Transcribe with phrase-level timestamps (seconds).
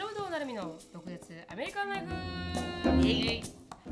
[0.00, 1.20] 忍となるみの独舌
[1.52, 2.06] アメリカンライフ。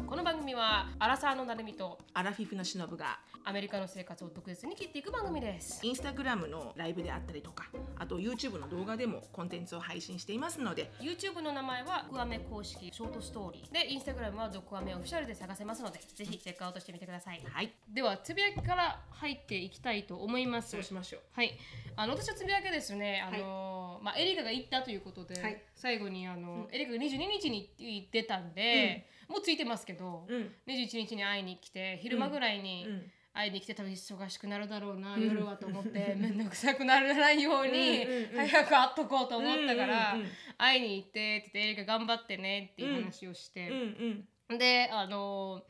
[0.06, 5.80] この番組はアラサーのなるみとアラフィフのしのぶがアメリカの生活を独舌に切っていく番組です。
[5.84, 7.66] インスタグラムのライブであったりとか
[7.98, 13.72] あと YouTube の動画でもコンテンツを配信していますので YouTube の名前はドクアメ公式ショートストーリー。
[13.72, 17.42] で Instagram はドクアメオフィシャルで探せますのでぜひチェックアウトしてみてください。
[17.52, 17.74] はい。
[17.92, 20.70] ではつぶやきから入っていきたいと思います。
[20.70, 21.20] そうしましょう。
[21.34, 21.58] はい、
[21.96, 25.62] あの私はつぶやきですね、あのまあエリカが行ったということで、はい。
[25.74, 30.52] 最後にあの、エリカが22日に行ってたんで、もうついてますけど、うん。
[30.66, 33.02] 21日に会いに来て昼間ぐらいにうん。
[33.34, 38.48] 会いに来て多分忙しくなるだろうな、夜はと思って 面倒くさくならないように、うんうんうん。
[38.48, 40.32] 早く会っとこうと思ったから、うんうんうん。
[40.56, 44.58] 会いに行ってって言ってエリカ頑張ってねっていう話をして、うんうん。
[44.58, 45.62] であの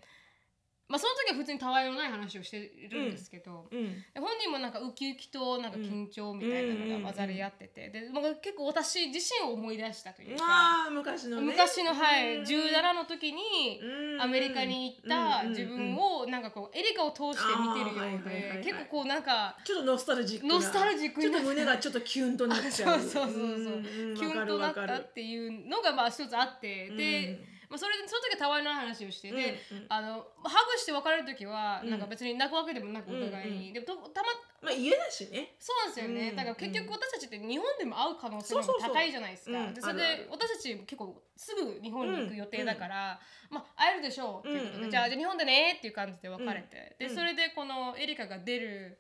[0.88, 3.92] まあその時は普通にたわいのない話をしてるんですけど、うん。
[4.14, 11.52] で本人もなんかウキウキとなんか緊張みたいなのが混ざり合ってて、でまあ結構私自身を思い出したというか、昔のね。
[11.52, 12.44] 昔の、はい、うん。
[12.44, 14.22] 17の時にうん。
[14.22, 18.58] アメリカに行った自分をなんかこうエリカを通して見てるようあーはいはいはいはい。
[18.58, 20.54] で結構こうなんかちょっとノスタルジックな。
[20.54, 22.98] ノスタルジックにちょっと胸がちょっとキュンとなっちそゃう。
[23.00, 23.22] うそうそう。
[23.22, 24.12] そう、ん。
[24.14, 29.86] んキュンとなったっていうのがまあ一つあって、で、まあ、それでその時はたわいのない話をしてで、うんうん。
[29.88, 31.90] あのハグして別れる時はうん。
[31.90, 33.72] なんか別に泣くわけでもなくお互いに、うん。
[33.74, 34.28] でもとたま
[34.62, 35.54] まあ家だしね。
[35.60, 36.36] そうなんですよね、うん。
[36.36, 38.94] だから結局私たちって日本でも会う可能性もそうそうそう。
[38.94, 39.58] 高いじゃないですか。
[39.58, 39.74] うん。
[39.74, 47.08] でそれで私たち結構すぐ日本に行く予定だから、まあ会えるでしょうっていうことで、うんうんじゃあじゃあ日本でねっていう感じで別れて、うん。
[47.08, 48.98] でそれでこのエリカが出る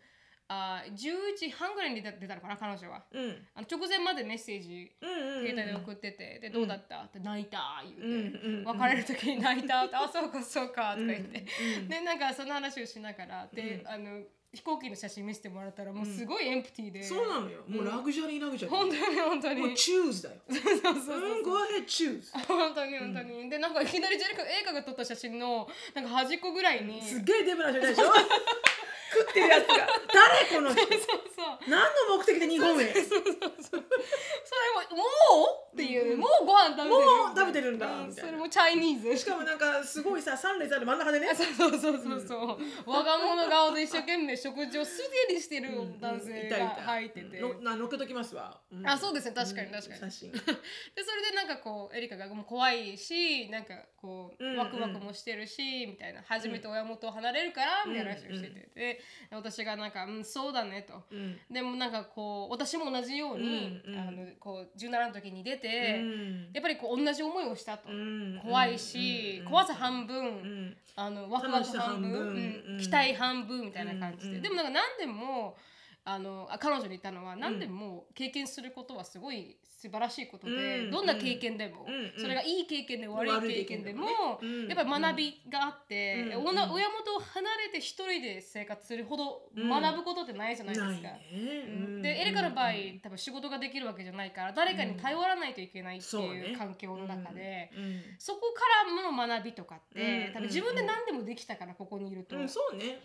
[0.50, 3.04] あ10時半ぐらいに出た出たのかな彼女は。
[3.12, 3.46] うん。
[3.54, 7.00] あの直前までメッセージうんうんうん携帯で送ってて、でどうだった？
[7.00, 8.14] って泣いた言うて、うんう
[8.56, 8.64] んうん。
[8.78, 11.44] 別れる時に泣いたって あそうかそうかとか言って、
[11.78, 13.88] うんでなんかその話をしながらで、うん。
[13.88, 17.62] あの飛行機の写真見せてもらったらもうすごいエンプティーで、そうなのよ。
[17.68, 19.60] もうラグジュアリーラグジュアリー本当に本当に。
[19.60, 20.36] もうチューズだよ。
[20.48, 21.18] そうそうそうそう。
[21.18, 27.02] うん go ahead choose 本当に本当に、でなんかいきなりジェリカ映画が撮った写真のなんか端っこぐらいに。
[27.02, 28.04] すっげえデブな人いたでしょ？
[28.06, 28.14] 食
[29.38, 29.86] ってるやつが。
[30.12, 30.82] 誰この人？
[30.82, 33.26] そうそう何の目的で日本へそれも
[34.96, 35.04] も
[35.44, 35.57] う？
[35.88, 37.86] いう、もうご飯食べてるもう食べてるんだ。
[37.86, 38.30] うみたいな。
[38.30, 39.16] それもチャイニーズ。
[39.16, 41.28] しかもなんかすごいさ3列ある真ん中でね。
[41.34, 48.86] そうそうそうそうそう、我が物顔で一生懸命食事をすでにしてる男性が入ってて、のな乗っけときますわ、ん。
[48.86, 49.34] あそうですね。
[49.34, 50.00] 確かに確かに。
[50.00, 50.32] 写真。
[50.32, 54.58] でそれでなんかこうエリカがもう怖いしなんかこううんうん。
[54.58, 56.22] ワクワクもしてるし、みたいな。
[56.22, 59.00] 初めて親元を離れるからみたいな話をしてて、で
[59.30, 61.02] 私がなんか「うんそうだね」と。
[61.10, 61.40] うん。
[61.50, 63.98] でもなんかこう私も同じように、うんうん。
[63.98, 66.50] あのこう17の時に出て、うん。
[66.52, 68.40] やっぱりこう同じ思いをしたと、うん。
[68.42, 69.50] 怖いし、うん。
[69.50, 70.76] 怖さ半分、うん。
[70.96, 75.56] あのワクワク半分期待半分みたいな感じで、でもなんか何でも
[76.04, 80.90] あのあ彼女に言ったのは何でも経験することはすごい素晴らしいことで、うん。
[80.90, 82.20] どんな経験でも、うん。
[82.20, 84.06] それがいい経験でも悪い経験でも、
[84.68, 86.46] やっぱり学びがあって、うん。
[86.48, 91.08] 親元を離れて一人で生活するほど学ぶことってないじゃないですか。
[92.02, 92.72] でエリカの場合、
[93.02, 98.02] 多分仕事ができるわけじゃないから誰かに頼らないといけないっていう環境の中で、うん。
[98.18, 100.32] そこからの学びとかって、うん。
[100.32, 102.46] 多分自分で何でもできたからここにいると、ね。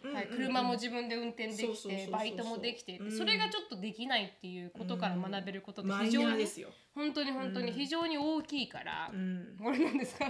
[0.04, 0.14] うん。
[0.14, 0.36] はい、うん。
[0.36, 6.70] 車も自分で運転できてバイトもできてそれがちょっとできないっていうことから学べることって非常によ。
[6.96, 9.58] 本当に本当に非常に大きいからう、ん。
[9.62, 10.26] これなんですか？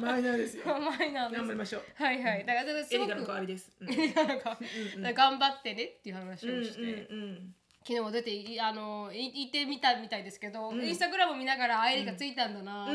[0.00, 0.64] マイナーですよ。
[0.80, 1.82] マイナー頑張りましょう。
[1.94, 2.44] はいはい。
[2.44, 3.72] だからすごくエリカの代わりです。
[3.80, 3.88] うん。
[4.14, 4.58] だか
[5.00, 7.54] ら頑張ってねっていう話をして、うんうん
[7.88, 10.84] 昨日も出ていあのいいてみたみたいですけど、うん。
[10.86, 12.92] インスタグラム見ながらあエリカついたんだなと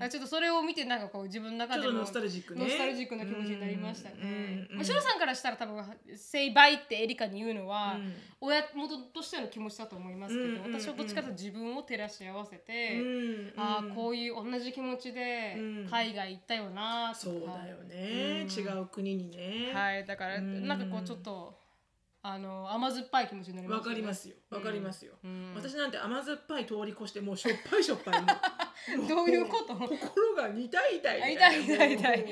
[0.00, 2.64] か、ちょっとそれを見てなんかこう自分の中でもノスタルジックね。
[2.64, 4.66] ノスタルジックな気持ちになりましたね。
[4.72, 5.84] まあ、シロさんからしたら多分
[6.16, 8.12] 「say bye」ってエリカに言うのは、うん。
[8.40, 15.88] 親元としての気持ちだと思いますけど、私はどっちかと自分を照らし合わせて、うんああこうういう同じ気持ちでうん。
[15.88, 18.44] 海外行ったよなとか、そうだよね。
[18.48, 18.52] うん。
[18.52, 19.70] 違う国にね。
[19.72, 20.66] はいだからうん。
[20.66, 21.64] なんかこうちょっと
[22.28, 24.34] あの甘酸っぱい気持ちになりまわした、かりますよ。
[24.50, 25.14] わかりますよ。
[25.22, 25.52] うん。
[25.54, 28.14] 私なんて甘酸っぱい通り越してもうしょっぱいしょっぱい
[29.08, 29.76] どういうこと？
[29.76, 32.26] 心が痛い痛いあ痛い痛い痛い。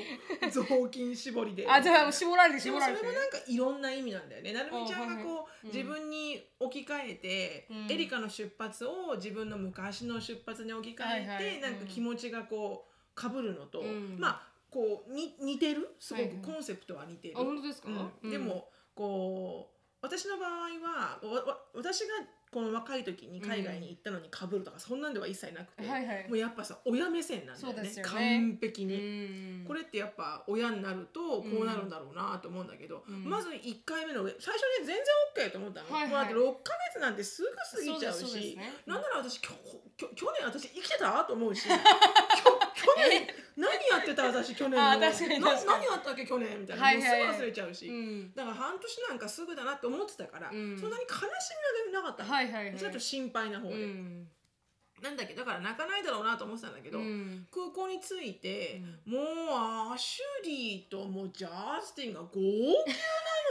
[0.51, 1.65] 雑巾絞りで。
[1.69, 3.03] あじゃあ絞られてで絞られて。
[3.03, 4.51] もそれもなんかいろんな意味なんだよね。
[4.51, 7.91] なるみちゃんがこう、あはいはい自分に置き換えて、うん。
[7.91, 11.61] エリカの出発を自分の昔の出発に置き換えて、はいはい。
[11.61, 14.17] なんか気持ちがこうかぶるのと、うん。
[14.19, 15.95] まあこうに似てる？
[16.01, 16.37] すごはいはい。
[16.41, 17.35] くコンセプトは似てる。
[17.37, 17.87] あ本当ですか、
[18.21, 18.29] うん。
[18.29, 19.74] でもこう
[20.05, 20.49] 私の場合
[20.79, 22.07] はわわ私が
[22.55, 26.25] この若い時に海外に行ったのにかぶるとか、そんなんでは一切なくて、はいはい。
[26.29, 28.01] もうやっぱさ親目線なんだよねね。
[28.01, 29.63] 完璧うに。
[29.63, 29.65] ん。
[29.67, 33.25] これってやっぱ親になるとこうなるんだろうなと思うんだけど、うん。
[33.25, 34.95] まず1回目の最初に全
[35.35, 36.09] 然 OK と思ったの、はいはい。
[36.09, 38.55] もうだって6ヶ月なんてすぐ過ぎちゃうそうね。
[38.85, 39.51] なんなら私きょ
[39.97, 41.75] きょ去年私生きてたと思うし 去
[43.09, 44.91] 年何やってた私去年の。
[44.91, 45.85] あ確かにな確かに。
[45.85, 48.33] 何やったっけ去年みたいな、はいはいもうすぐ忘れちゃうし、うん。
[48.35, 50.77] だから半年なんかすぐだなって思ってたから、うん。
[50.77, 52.23] そんなに悲しみはなかった。
[52.23, 52.77] の、はいはいはい。
[52.77, 54.27] ちょっと心配な方うで、ん。
[55.01, 57.47] なんだけどだから泣かないだろうなと思ってたんだけど、うん。
[57.53, 61.49] 空港に着いて、もうアシュリーともうジャ
[61.81, 62.27] スティンが号
[62.85, 62.99] 泣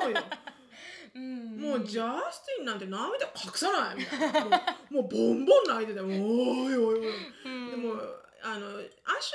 [0.01, 0.27] なのよ。
[1.15, 1.61] うん。
[1.61, 4.79] もうジャスティンなんて涙隠さないみたいな。
[4.91, 7.09] もうボンボン泣いてて、もうおいおいおい。
[7.45, 7.71] うん。
[7.71, 7.95] でも
[8.43, 8.81] あのア
[9.23, 9.33] シ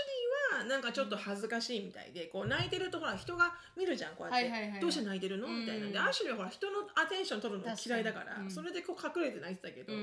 [0.64, 5.48] なんかちょっと恥ずかしいみたいで、こう泣いてるとほら人が見るじゃんこうやって、はいはいはいどうして泣いてるの？
[5.48, 8.46] みたいなんで、うんアシュリーはほら人のアテンション取るの嫌いだから確かに。
[8.46, 8.52] うん。
[8.52, 9.96] それでこう隠れて泣いてたけど、う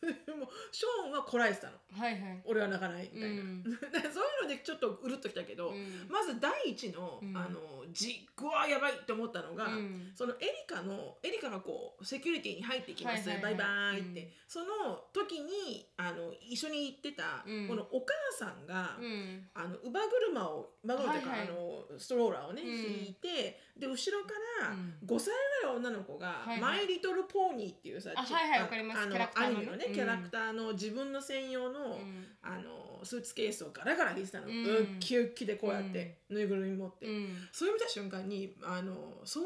[0.40, 1.76] もショーンはこらえてたの。
[1.92, 2.42] はいはい。
[2.44, 3.62] 俺は泣かないみたいな、うん。
[3.64, 6.08] だからそういうのでちょっとうるっときたけど、うん。
[6.08, 7.36] まず第一の,、うん。
[7.36, 10.12] あのじっぐわやばいって思ったのが、うん。
[10.14, 13.54] そのエリカのエリカがこうセキュリティに入ってきます、はいはいはい。
[13.56, 14.32] バイバイって、うん。
[14.48, 17.68] その時にあの一緒に行ってた、うん。
[17.68, 19.50] このお母さんが、うん。
[19.52, 21.48] あの乳母車を乳母車というか、はいはい。
[21.48, 22.68] あのストローラーをね、うん。
[22.68, 24.32] 引いてで後ろか
[24.62, 24.94] らうん。
[25.06, 26.60] 5歳ぐらいの女の子が「はいはい。
[26.60, 29.00] マイ・リトル・ポーニー」っていうさはいはいわかります。
[29.02, 29.94] あのアニメのね、うん。
[29.94, 32.26] キャラクターの自分の専用の,、うん。
[32.42, 37.48] あのスーツケースをガラガラ引いてたの、ううんっきゅっきでこうやって、ぬいぐるみ持って、うん。
[37.52, 39.44] それ見た瞬間にあのそう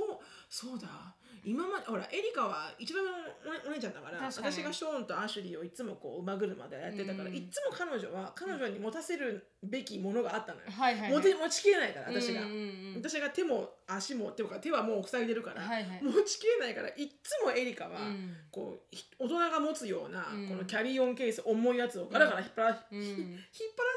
[0.49, 3.05] そうだ今までほらエリカは一番
[3.65, 4.53] おお姉ちゃんだから確かに。
[4.53, 7.37] 私がショーンとアシュリーをいつもこう馬車でやってたから、うん。
[7.37, 11.13] いつも彼女は彼女に持たせるべきものがあったのよ、はいはいはい。
[11.13, 16.01] 持て持ちきれないから私が、うんうんうん私が手も足も手も手はもう塞いでるから、はいはい。
[16.03, 18.37] 持ちきれないからいっつもエリカは、うん。
[18.51, 20.49] こうひ大人が持つような、うん。
[20.49, 22.99] このキャリーオンケース重いやつをガラガラ引っ張ら、うん。
[22.99, 23.39] 引っ張ら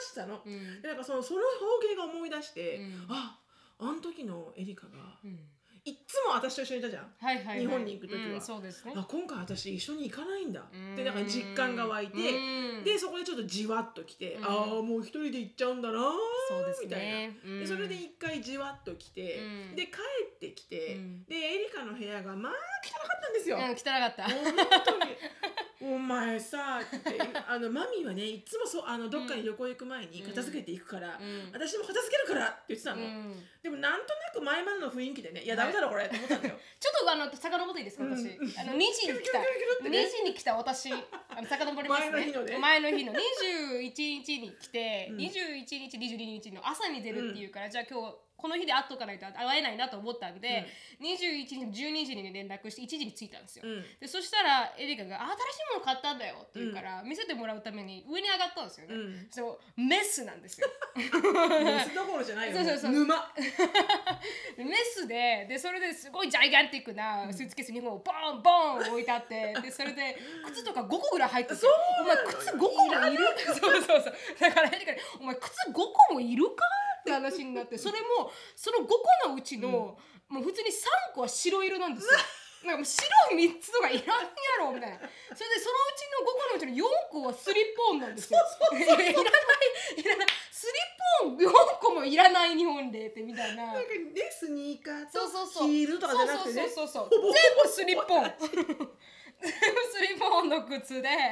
[0.01, 0.81] してたの、うん。
[0.81, 1.41] でなんかそのその
[1.79, 3.05] 光景が思い出して、うん。
[3.09, 3.39] あ
[3.79, 5.39] あの時のエリカがうん
[5.87, 7.59] いっつも私と一緒にいたじゃん、はいはいはい。
[7.61, 8.33] 日本に行く時は。
[8.33, 8.91] うんそうですね。
[8.93, 10.65] あ今回私一緒に行かないんだ。
[10.69, 10.93] うん。
[10.93, 12.83] ってなんか実感が湧いて、うん。
[12.83, 14.43] でそこでちょっとじわっときて、うん。
[14.43, 16.01] ああもう一人で行っちゃうんだなー
[16.49, 17.59] そうですみたいな。
[17.59, 19.75] でそれで一回じわっと来て、うん。
[19.77, 19.91] で帰
[20.35, 21.23] ってきて、うん。
[21.23, 22.51] でエリカの部屋がまあ
[22.83, 23.55] 汚かったんですよ。
[23.55, 24.23] うん汚かった。
[24.23, 24.33] 本
[24.85, 25.15] 当に
[25.79, 31.51] お前さって あのマミーはねいつもそうあのどっかに旅行行く前に片付けていくから、うん。
[31.53, 33.47] 私も片付けるからって言ってたの、うん。
[33.61, 36.55] でもなんとなく前までの雰囲気でねいやダメだろこれって思ったんだよ。
[36.79, 38.59] ちょっとあの遡っていいですか私、うん。
[38.59, 38.81] あの2時に来た。
[39.03, 39.99] キュルキュルキュルキュルってね。
[39.99, 40.91] 2時に来た私。
[40.91, 42.11] あの遡りますね。
[42.11, 42.57] 前の日のね。
[42.57, 43.13] 前の日の。
[43.13, 45.17] 21日に来て、うん。
[45.17, 50.39] 21日22日の朝に出るっていうから、じゃあ今日この日で会っとかないと会えないなと思ったん。
[50.39, 50.67] で、
[51.01, 53.83] 21日の12時に連絡して1時に着いたんですよ、うん。
[53.99, 59.27] でそしたらエリカが「あ新しいもの買ったんだよ」って言うから、見せてもらうために上に上がったんですよね、うん。
[59.31, 60.67] そうメスなんですよ。
[60.95, 61.11] 水
[61.95, 62.91] どころじゃないよそうそうそう。
[62.91, 63.33] 沼。
[64.55, 73.25] で メスででそれですごいジャイガンティックなスーツケース2本をボンボン置いてあって でそれで靴とか5個ぐらい入っててそうお前靴5個もいる？
[73.45, 74.13] そうそうそう。
[74.39, 76.63] だからエリカにお前靴5個もいるか？
[77.07, 78.87] って話になってそれもその5
[79.23, 82.19] 個のうちの、もう普通に3個は白色なんですよ。
[82.65, 84.97] なんかもう白い3つとかいらんやろみたいな。
[84.97, 88.39] それでそのうちの5個のうちの4個はスリッポンなんですよ。
[88.73, 90.27] いやいやいらないいらない。
[90.51, 90.75] スリッ
[91.21, 93.67] ポン4個もいらない日本でってみたいな。
[93.67, 95.67] なんかねスニーカーそうとそうそう。
[95.69, 96.67] ヒールとかじゃなくてね。
[96.67, 98.33] そうそうそうほぼ 全部スリッポン。
[99.39, 101.09] 全部スリッポンの靴で。
[101.09, 101.27] いやい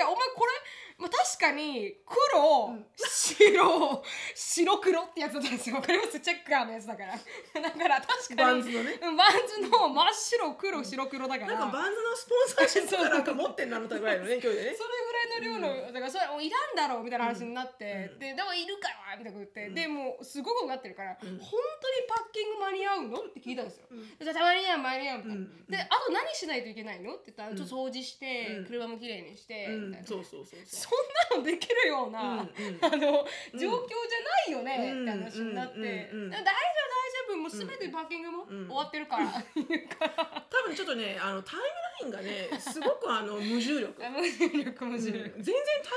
[0.00, 0.52] やお前これ、
[1.00, 2.84] まあ、確かに黒、うん。
[2.94, 4.02] 白
[4.34, 5.76] 白黒ってやつだったんですよ。
[5.76, 6.20] わかります？
[6.20, 7.16] チェッカーのやつだから。
[7.56, 8.98] だから確かにバンズのね。
[9.00, 11.54] うんバンズの真っ白黒白黒だから。
[11.54, 14.76] なんかバンズのスポンサーシップかなんか持ってんなのぐらいのね 距離でね。
[14.76, 14.88] それ
[15.40, 18.18] ぐらいの量の、だからそれもういらんだろうみたいな話になって、うん。
[18.18, 19.74] ででもいるからみたいなこと言って、うん。
[19.74, 21.38] でもうすごくなってるから、うん。
[21.38, 23.20] 本当にパッキング間に合うの？
[23.22, 24.04] って聞いたんですよ、うん。
[24.20, 25.66] じゃあたまに合う間に合うみたいな、うん。
[25.66, 27.14] であと何しないといけないの？
[27.14, 27.56] って言ったら、うん。
[27.56, 28.66] ちょっと掃除して、うん。
[28.66, 30.04] 車もきれいにして、うみたいな。
[30.04, 32.46] んそうそうそうそそんなのできるような、うんうん。
[32.82, 33.78] あの状況じゃな
[34.48, 35.02] いよね、うん。
[35.02, 35.80] って話になって、う
[36.16, 38.66] んうんうん大丈夫大丈夫もう全てパッキングもうん。
[38.66, 45.00] 終わってるから、言うから多分ちょっとねあのタイムラインがねすごくあの無重力、あ 無重力無うん。
[45.00, 45.90] 重力、全然タ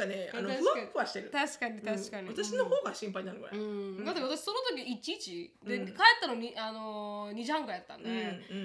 [0.00, 1.30] イムラインがねあのふわっふわしてる。
[1.30, 4.00] 確かに確かに、うん私の方が心配になるぐらい、ううん。
[4.00, 5.86] ん、だって私その時1時で、うん。
[5.86, 8.16] 帰ったのに、あのー、2時半ぐらいやったんで,、うん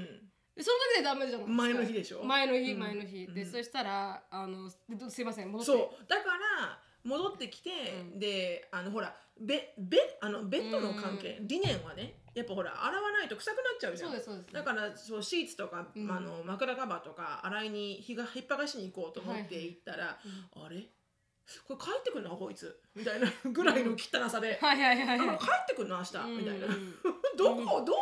[0.06, 0.23] で
[0.62, 1.64] その時でダメじゃないですか。
[1.64, 2.24] 前の日でしょ？
[2.24, 2.80] 前の日うん。
[2.80, 3.52] 前の日、でうん。
[3.52, 4.70] そしたらあの
[5.10, 5.72] すいません戻って。
[5.72, 6.06] そう。
[6.08, 6.24] だか
[6.60, 7.70] ら戻ってきて、
[8.14, 8.20] うん。
[8.20, 14.12] であのほらベベあのベッドの関係、理念はねやっぱほら洗わないと臭くなっちゃうじゃん。
[14.12, 14.54] そうですそうです。
[14.54, 16.12] だからそうシーツとか、うん。
[16.12, 20.20] あの枕カバーとか洗いに日が引っ張がしに行こうと思って行ったら、
[20.56, 20.84] あれ？
[21.68, 22.38] これ帰ってくるの？
[22.38, 22.80] こいつ？
[22.96, 25.30] みたいなぐらいの汚さで、はいはいはいはい。
[25.30, 25.98] あ帰ってくるの？
[25.98, 26.68] 明日、みたいな。
[26.68, 26.94] うん
[27.36, 27.78] どこ？
[27.82, 27.96] をどう？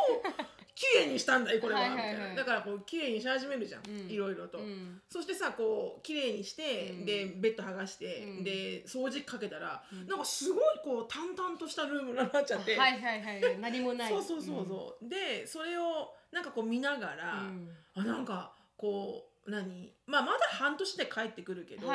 [0.74, 2.34] 綺麗にしたんだいこれは,、みたいな。
[2.34, 4.10] だからこう綺麗にし始めるじゃん、うん。
[4.10, 5.00] いろいろと、うん。
[5.08, 7.04] そしてさこう綺麗にして、うん。
[7.04, 8.44] でベッド剥がして、うん。
[8.44, 10.06] で掃除機かけたら、うん。
[10.06, 14.08] なんかすごいこう淡々としたルームになっちゃって、はいはいはい何もない。
[14.08, 17.68] そうそうそうそう、でそれをなんかこう見ながら、うん。
[17.94, 19.92] あなんかこう何？
[20.06, 21.86] まあまだ半年で帰ってくるけど、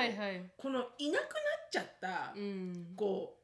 [0.57, 2.87] このいなくなっちゃった、うん。
[2.95, 3.36] こう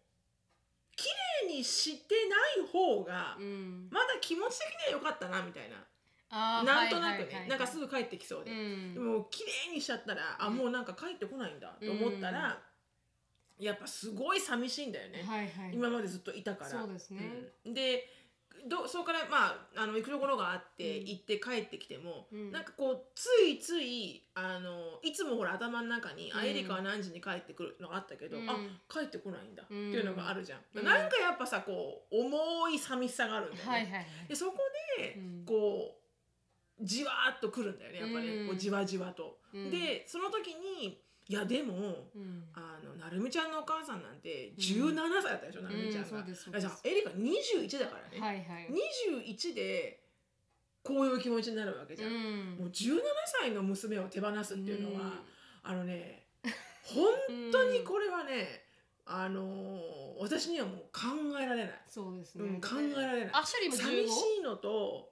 [0.95, 1.09] 綺
[1.47, 2.15] 麗にして
[2.57, 3.87] ない方が、うん。
[3.91, 8.93] まだ気持ち的には良かったなみたいな、なんとなくね、なんかすぐ帰ってきそうで、うん。
[8.93, 10.57] でも綺麗にしちゃったら、あうん。
[10.57, 12.61] もうなんか帰ってこないんだと思ったら、
[13.59, 15.73] やっぱすごい寂しいんだよね、はいはい。
[15.73, 16.71] 今までずっといたから。
[16.71, 17.21] そうですね。
[17.65, 17.73] うん。
[17.73, 18.09] で
[18.67, 21.07] どそこからまああの行くところがあって、うん。
[21.07, 22.51] 行って帰ってきても、うん。
[22.51, 26.45] なんかこうついついあのいつもほら頭の中に、あうん。
[26.45, 28.49] エリカは何時に帰ってくるのがあったけど、うん。
[28.49, 28.55] あ
[28.89, 29.89] 帰ってこないんだ、うん。
[29.89, 30.85] っていうのがあるじゃん、うん。
[30.85, 34.05] なんかやっぱさこう重い寂しさがあるんだよね、はいはいはい。
[34.29, 34.57] でそこ
[34.97, 35.45] で、うん。
[35.45, 35.95] こ
[36.81, 38.47] うじわーっとくるんだよねやっぱね、うん。
[38.47, 39.69] こうじわじわと、うん。
[39.69, 40.99] でその時に
[41.33, 41.73] いやでも
[42.15, 42.43] うん。
[42.53, 46.25] あのなるみちゃんのお母さんなんて17歳だったでしょ、なるみちゃんが、うん
[46.59, 48.69] じゃあエリカ21だからね、はいはい。
[49.25, 49.99] 21で
[50.83, 52.57] こういう気持ちになるわけじゃん、うん。
[52.59, 52.99] もう17
[53.41, 55.11] 歳の娘を手放すっていうのは、うん。
[55.63, 56.27] あのね
[56.83, 57.05] 本
[57.51, 58.65] 当にこれはね、
[59.05, 61.09] あのー私にはもう考
[61.41, 62.45] えられない、そうですね。
[62.45, 63.33] うん、考えられない。
[63.33, 65.09] アシュリーも寂しいのと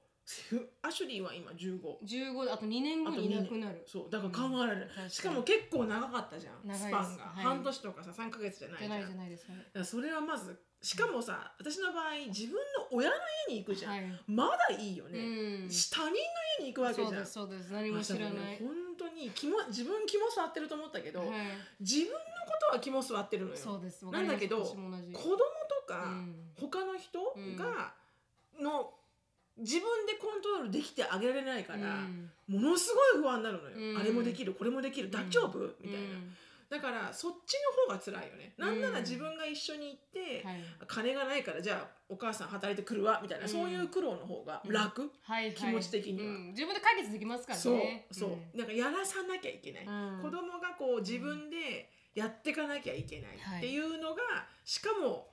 [0.81, 3.83] アシュリーは今15 15 15あと2年後にいなくなる。
[3.85, 5.09] そうだから考えられない、確かに。
[5.09, 6.75] しかも結構長かったじゃん。
[6.75, 7.43] スパンが、はい。
[7.43, 9.45] 半年とかさ3ヶ月じゃないじゃないじゃないです。
[9.47, 12.59] からそれはまずしかもさ私の場合自分の
[12.91, 13.15] 親の
[13.49, 14.21] 家に行くじゃん、はい。
[14.27, 15.21] まだいいよね、う
[15.65, 15.69] ん。
[15.69, 16.15] 他人の
[16.59, 17.07] 家に行くわけじゃん。
[17.09, 17.73] そうですそうです。
[17.73, 18.57] 何も知らない。
[18.59, 21.29] 本当に肝自分肝座ってると思ったけど、はい。
[21.79, 23.57] 自分のことは肝座ってるのよ。
[23.57, 24.05] そうです。
[24.05, 26.35] なんだけど子供とか、うん。
[26.59, 27.19] 他の人
[27.57, 27.93] が、
[28.59, 28.93] の
[29.61, 32.29] 自分でコントロールできてあげられないから、うん。
[32.47, 33.97] ものすごい不安になるのよ、うん。
[33.97, 35.99] あれもできるこれもできる大丈夫、みたいな。
[35.99, 36.35] うん。
[36.69, 40.63] だからそっちの方が辛いよね、なんなら自分が一緒に行って、はい。
[40.87, 43.49] 金がないからじゃあお母さん働いてくるわみたいな、うん。
[43.49, 45.53] そういう苦労の方が楽、はいはい。
[45.53, 46.25] 気持ち的には。
[46.25, 46.47] うん。
[46.51, 50.19] 自分で解決できますからそうねそう、なんかやらさなきゃいけない、うん。
[50.21, 54.21] 子供がこう自分でやっていかなきゃいけないっていうのが、
[54.63, 55.30] しかも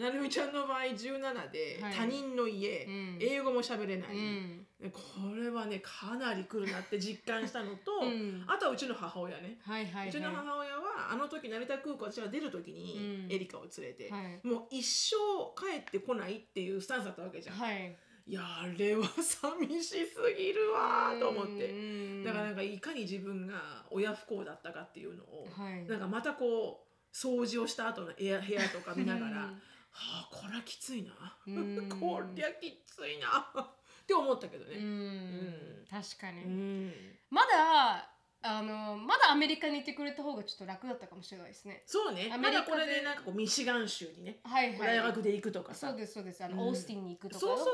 [0.00, 1.94] なるみちゃんの場合17ではい。
[1.94, 3.18] 他人の家、うん。
[3.20, 4.66] 英語も喋れない、うん。
[4.90, 5.00] こ
[5.36, 8.44] れはねかなり来るなって実感したのと、うん。
[8.48, 10.08] あとはうちの母親ね、はいはいはい。
[10.08, 13.32] うちの母親はあの時成田空港私が出る時にうん。
[13.32, 14.40] エリカを連れて、はい。
[14.46, 15.16] もう一生
[15.54, 17.94] 帰ってこないっていうスタンスだったわけじゃん、はい。
[18.26, 21.68] いやあれは寂しすぎるわーと思って。
[21.68, 25.84] うんだからなんかいかに自分が親不幸だったかっていうのを、はい。
[25.86, 31.88] なんかまたこう掃除をした後の部屋部屋とか見ながら、うんはあこりゃきついな、うん。
[32.00, 33.28] こりゃきついな。
[34.02, 34.76] って思ったけどうね。
[34.76, 35.86] ん。
[35.88, 36.42] 確かに。
[36.42, 37.18] うん。
[37.30, 38.10] まだ
[38.42, 41.82] あのまだアメリカにいてくれた方がちょっと楽だったかもしれないですね。
[41.84, 42.30] そうね。
[42.32, 42.70] アメリカで。
[42.70, 44.78] まだこれでなんかこうミシガン州にね、はいはい。
[44.78, 45.88] 大学で行くとかさ。
[45.88, 46.42] そうですそうです。
[46.42, 46.68] あの、うん。
[46.70, 47.70] オースティンに行くとかの方が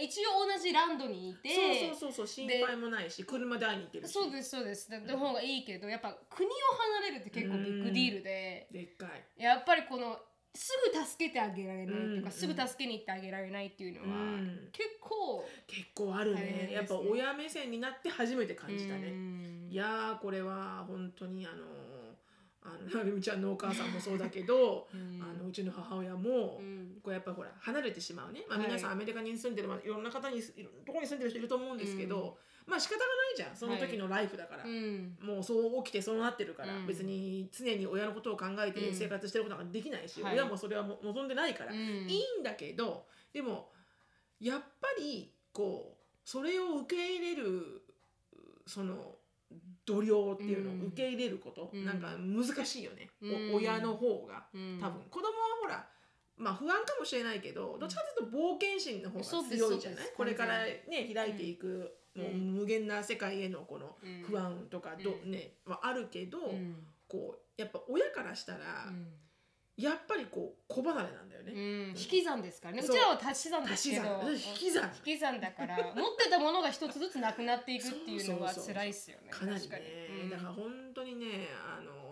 [0.00, 2.26] 一応同じランドにいてそうそうそうそう。
[2.26, 4.12] 心配もないし車で会いに行ってるし。
[4.12, 4.88] そうですそうです。
[4.90, 6.52] での方がいいけどやっぱ国を
[7.00, 9.42] 離れるって結構ビッグディールででっかい。
[9.42, 10.18] やっぱりこの
[10.54, 12.32] すぐ助けてあげられないっていうか、うん。
[12.32, 14.68] すぐ助けに行ってあげられないっていうのは、うん。
[14.72, 16.68] 結構結構あるね。
[16.68, 16.70] ね。
[16.72, 19.68] やっぱ親目線になって初めて感じたね、うん。
[19.70, 21.64] いやーこれは本当にあの
[22.62, 25.20] あのなるみちゃんのお母さんもそうだけど、 うん。
[25.20, 27.00] あのうちの母親も、うん。
[27.02, 28.68] こうやっぱほら離れてしまうね、まあ、はい。
[28.68, 35.16] 皆さんアメリカに住んでる、まあ、いろんな方にいろんなところに住んでる人いると思うんですけど、まあ仕方がないじゃんその時のライフだから、うん。
[35.20, 36.86] もうそう起きてそうなってるから、うん。
[36.86, 38.94] 別に常に親のことを考えてうん。
[38.94, 40.34] 生活してることができないし、はい。
[40.34, 41.78] 親もそれはも望んでないから、うん。
[41.78, 43.70] いいんだけどでも
[44.40, 47.82] やっぱりこうそれを受け入れる
[48.66, 49.16] その
[49.84, 50.80] 度量っていうのをうん。
[50.86, 51.84] 受け入れること、うん。
[51.84, 53.10] なんか難しいよね、
[53.52, 54.78] 親の方がうん。
[54.80, 55.02] 多分。
[55.10, 55.86] 子供はほら
[56.38, 60.04] まあ不安かもしれないけどどっちかというと冒険心の方が強いじゃない？
[60.16, 64.22] これからね開いていく、うんもう無限な世界へのこのうん。
[64.22, 65.30] 不安とかど、うん。
[65.30, 66.76] ねはあるけど、うん。
[67.08, 69.06] こうやっぱ親からしたら、うん。
[69.76, 71.52] やっぱりこう子離れなんだよね。
[71.52, 71.88] うん。
[71.88, 72.82] 引き算ですからね。
[72.84, 74.20] うちらは足し算ですけど。
[74.22, 74.52] 足し算。
[74.52, 74.92] 引き算。
[75.06, 79.30] 引き算だから 持ってたものが一つずつなくなっていくっていうのは辛いっすよね。
[79.30, 80.08] かなりね。
[80.22, 80.30] うん。
[80.30, 82.03] だから本当にねあの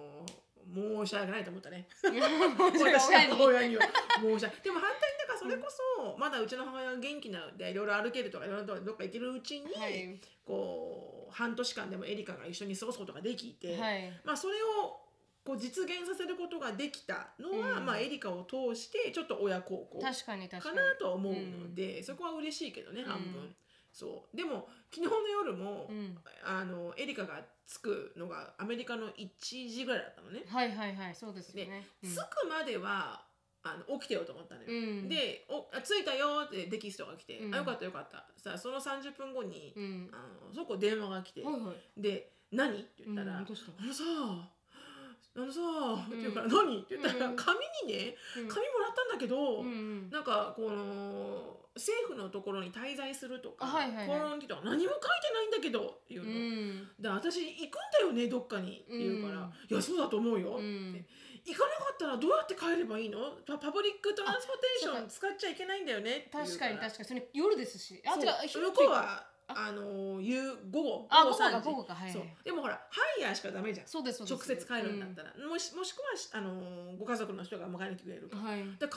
[0.75, 1.87] 申し訳ないと思ったね。
[2.01, 3.83] 申し訳私ないの母親には。
[4.21, 10.19] 申し訳でも反対にだからそれこそ、まだうちの母親が元気なのでいろいろ歩けるとかいろんなとこどっか行けるうちに、はい。
[10.47, 14.13] こう半年間でもエリカが一緒に過ごすことができて、はい。
[14.25, 15.01] まあそれを
[15.45, 17.87] こう実現させることができたのは、うん。
[17.87, 20.47] まあエリカを通してちょっと親孝行確かな
[20.99, 23.07] とは思うので、そこは嬉しいけどね、うん。
[23.09, 23.55] 半分
[23.93, 24.37] そう。
[24.37, 26.19] でも昨日の夜も、うん。
[26.45, 29.29] あのエリカが着くのがアメリカの1
[29.69, 31.87] 時ぐらいだったのね、はいはいはいそうですよね。
[32.03, 33.23] 着くまでは
[33.63, 35.09] あの起きてようと思ったのよ、うん。
[35.09, 37.55] でおあ着いたよってデキストが来て、うん。
[37.55, 38.27] あよかったよかった。
[38.37, 40.11] さあその30分後に、うん。
[40.13, 42.01] あのそこ電話が来て、はいはい。
[42.01, 43.73] で「何?」って言ったら「うんどうした？
[43.83, 44.03] あのさ
[45.35, 45.61] あのさ」
[46.07, 48.49] って言うから「うん何?」って言ったら、うん紙にねうん。
[48.49, 59.53] 紙もらったんだけど、なんかこの政府のところに滞在するとか、あはいはとか何も書いてないんだけどっていううの、んで私行くんだよねどっかにって言うから「うん。
[59.71, 61.07] いやそうだと思うよ」って、うん。
[61.45, 63.33] 行かなかったらどうやって帰ればいいの？
[63.47, 67.05] パ public transportation 使っちゃいけないんだよね確かに確かに。
[67.09, 68.01] それ夜ですし。
[68.07, 71.53] あ違う向こうはあのー夕午後あ午後3時。
[71.53, 72.13] 午後か午後かはいはい。
[72.13, 72.23] そう。
[72.45, 73.87] でもほらハイヤーしかダメじゃん。
[73.87, 74.49] そうですそうです。
[74.49, 78.37] 直接帰るんだったら、もしもしくはあのーご家族の人が迎えに来てくれるか。
[78.37, 78.61] ら,、はい。
[78.61, 78.89] 完璧に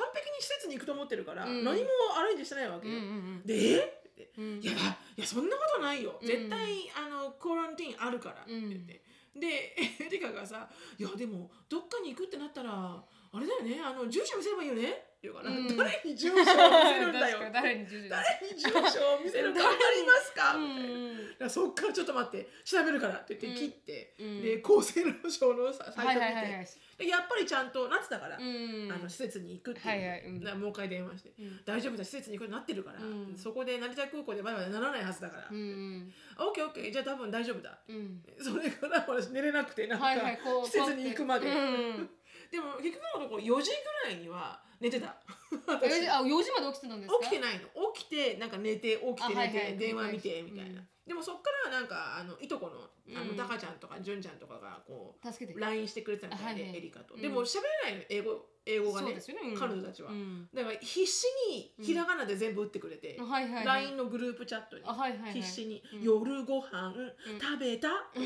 [0.41, 1.63] 施設に行くと思ってるから、うん。
[1.63, 3.03] 何もアレンジしてないわけよ、うんう
[3.39, 4.59] んでえってうん。
[4.61, 4.75] いやい
[5.21, 6.17] やそんなことないよ。
[6.21, 6.27] うん。
[6.27, 6.59] 絶対、
[6.95, 9.01] あのコランティーンあるからって言って、
[9.35, 13.81] でエリカがさ「いやでもどっかに行くってなったらあれだよね。
[13.83, 15.77] あの住所見せればいいよね」って言うから、うん。
[15.77, 17.39] 誰に住所を見せるんだよ。
[17.51, 20.89] 誰に住所を見せるか分かりますか、うんみたいな。
[20.89, 22.49] だからそっからちょっと待って。
[22.63, 26.67] 調べるからって言って切って、うんで厚生労働省のさサはいイト見て、はいはいはい
[26.97, 30.61] でやっぱりちゃんとなってたから、うんあの施設に行くっていう、はいはいうん。
[30.61, 31.59] もう一回電話して、うん。
[31.65, 33.37] 大丈夫だ施設に行くようになってるから、うん。
[33.37, 36.13] そこで成田空港でバイバイならないはずだから、うんうん。
[36.39, 36.93] オッケーオッケー。
[36.93, 37.77] じゃあ多分大丈夫だ。
[37.89, 38.23] うん。
[38.39, 42.09] それから私寝れなくてなんか、はいはい施設に行くまで、うん
[42.55, 43.71] でも結局のところ4時
[44.03, 45.15] ぐらいには寝てた。
[45.51, 47.19] 4私時あ4時まで起きてたんですか？
[47.23, 47.67] 起きてないの。
[47.93, 49.77] 起きてなんか寝て起きて寝て、あはいはい。
[49.77, 50.87] 電話見てみたいな、うん。
[51.07, 53.35] でもそっからなんかあのいとこのあの、うん。
[53.35, 57.21] タカちゃんとかジュンちゃんとかがこ助けてう LINE してくれてたみたいで、エリカと、うん。
[57.21, 59.15] でも喋れないの英語英語がね
[59.59, 60.49] 彼女たちは、うん。
[60.53, 63.19] だから必死にひらがなで全部打ってくれて、
[63.63, 64.83] LINE のグループチャットに
[65.31, 66.01] 必死に「うん。
[66.01, 67.13] 夜ご飯、ん。
[67.39, 68.21] 食べた?」と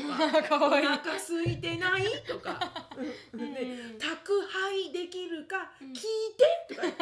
[0.48, 2.58] か お腹空いてない?」とか、
[3.98, 5.92] 宅配できるかうん。
[5.92, 5.98] 聞い
[6.68, 6.86] て」とか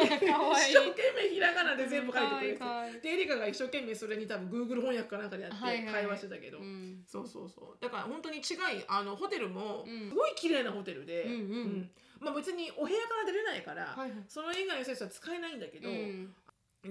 [0.59, 7.03] 一生懸命ひらがなで全部書いてくれて、でエリカが一生懸命それに多分 Google 翻訳かなんかでやって会話してたけど、うん。
[7.07, 10.09] そうそうそうだから本当に違いあのホテルもうん。
[10.09, 11.91] すごい綺麗なホテルで、うんうん。
[12.19, 14.23] まあ、別にお部屋から出れないから、はいはい。
[14.27, 16.33] その以外の施設は使えないんだけど、うん。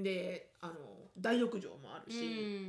[0.02, 0.74] であの
[1.16, 2.20] 大浴場もあるし、う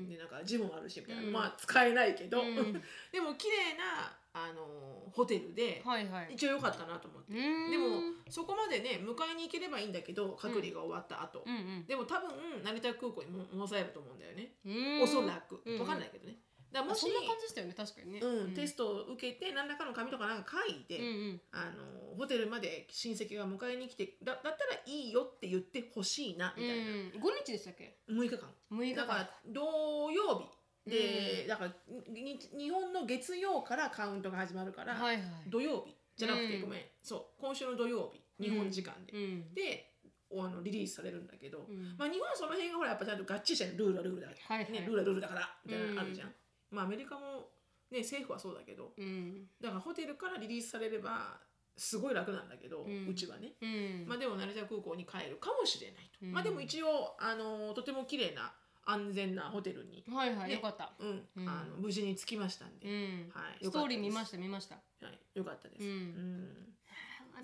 [0.05, 0.09] ん。
[0.09, 1.31] でなんかジムもあるしみたいな、うん。
[1.31, 2.55] まあ使えないけど、うん。
[3.11, 6.33] でも綺麗なあのホテルで、はいはい。
[6.33, 7.71] 一応良かったなと思って、うん。
[7.71, 11.85] でもそこまでね迎えに行ければいいんだけど隔離が終わった後、うんうん。
[11.85, 12.29] でも多分
[12.63, 15.01] 成田空港にも戻されると思うんだよね、うん。
[15.01, 15.61] おそらく。
[15.65, 15.77] うん。
[15.77, 16.37] 分かんないけどね
[16.71, 17.73] だもしあそんな感じでしたよね。
[17.75, 18.19] 確かにね。
[18.19, 21.41] うんテストを受けて何らかの紙とかなんか書いて、うんうん。
[21.51, 24.55] あのホテルまで親戚が迎えに来てだだったら
[24.85, 28.49] いいよって言ってほしいなみたいな、うん5日でしたっけ？6日間。
[28.71, 31.71] 6日かだから土曜日で、だから
[32.11, 35.25] に日本の月曜からカウントが始まるから、はいはい。
[35.47, 36.61] 土曜日じゃなくて、うん。
[36.61, 36.81] ごめん。
[37.01, 37.41] そう。
[37.41, 39.53] 今週の土曜日日本時間で、うん。
[39.53, 39.85] で
[40.31, 41.95] おあのリリースされるんだけど、うん。
[41.97, 44.71] まあ日本はその辺がほらやっぱちゃんとガッチリしたルールはルールだ、はいはい。
[44.71, 46.33] ね、ルールはルールだからみたいなうんのあるじゃん、
[46.71, 47.49] まあアメリカも
[47.91, 49.47] ね政府はそうだけどうん。
[49.61, 51.37] だからホテルからリリースされれば
[51.75, 53.53] すごい楽なんだけど、ううんちはね。
[53.61, 54.05] うん。
[54.07, 56.33] まあでも成田空港に帰るかもしれないと、うん。
[56.33, 58.53] まあでも一応あのとても綺麗な
[58.85, 60.55] 安全なホテルに、はいはいね。
[60.55, 60.91] よかった。
[60.99, 61.27] うん。
[61.37, 61.49] うん。
[61.49, 63.31] あの無事に着きましたんで、うん。
[63.33, 64.75] はい、ストーリー見ましした見ました。
[64.99, 66.75] た、はい、よかったです、うん。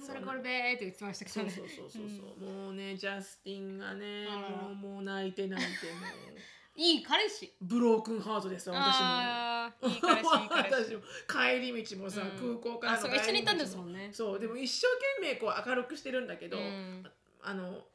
[0.06, 1.50] それこれべーって言ってましたけどね。
[1.52, 2.10] そうそうそうそう。
[2.40, 6.36] そう、もうねジャスティンがねもうもう泣いて泣いてもう
[6.76, 7.54] いい彼氏。
[7.62, 9.90] ブロークンハートですよ私も。
[9.90, 10.98] いい彼氏いい彼氏。
[11.28, 12.60] 帰り道もさ、うん。
[12.60, 14.10] 空港からあそう一緒に行ったんですんもんね。
[14.12, 14.88] そうでも一生
[15.22, 17.10] 懸命こう明るくしてるんだけど、うん。
[17.42, 17.88] あの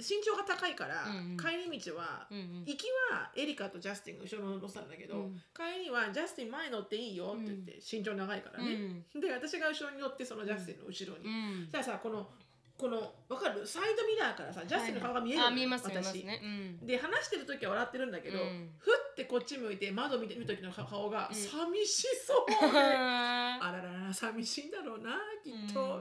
[0.00, 1.36] 身長が高いから、うんうん。
[1.36, 2.64] 帰り道は、うんうん。
[2.66, 5.42] 行きはエリカとジャスティンが後ろに乗ってたんだけど、うん。
[5.54, 11.60] 帰りはジャスティン前乗っていいよって言って、身長長いからね、で私が後ろに乗ってそのジャスティンの後ろに、うん。
[11.60, 12.28] そしたらさこの
[12.76, 13.66] この分かる？
[13.66, 16.40] サイドミラーからさジャスティンの顔が見えるのあ見えます見えます私ね。
[16.42, 16.86] うん。
[16.86, 18.74] で話してる時は笑ってるんだけど、うん。
[18.78, 21.34] ふってこっち向いて窓見て見る時の顔がうん。
[21.34, 22.72] 寂しそう。
[22.72, 26.00] で、ああららら寂しいんだろうなきっと、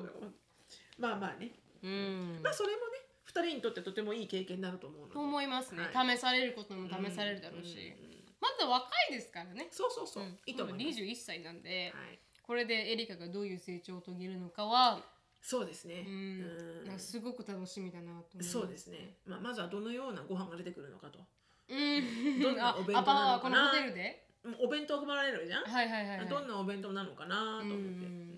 [0.97, 1.51] まあまあね、
[1.83, 2.39] うん。
[2.43, 2.81] まあそれもね
[3.27, 5.13] 2人にとってとてもいい経験になると思うので。
[5.13, 5.83] と思いますね。
[5.93, 7.75] は試されることも試されるだろうし。
[7.75, 8.13] んん。
[8.41, 9.67] まだ若いですからね。
[9.69, 10.39] そうそうそう、うん。
[10.47, 12.19] いいと思います、21歳なんではい。
[12.41, 14.99] これでエリカがどういう成長を遂げるのかは、
[15.43, 16.09] そうですねう。
[16.09, 19.17] んうんなんかすごく楽しみだなと思いますそうですね。
[19.27, 21.19] まあまずはどのようなご飯が出てくるのかと。
[21.67, 24.25] うんどんなお弁当なのかなはこのホテルで？
[24.45, 25.63] うんお弁当配られるじゃん？
[25.63, 27.65] はいはいはい、はい、どんなお弁当なのかなと思って。
[27.65, 27.79] うんう
[28.21, 28.32] ん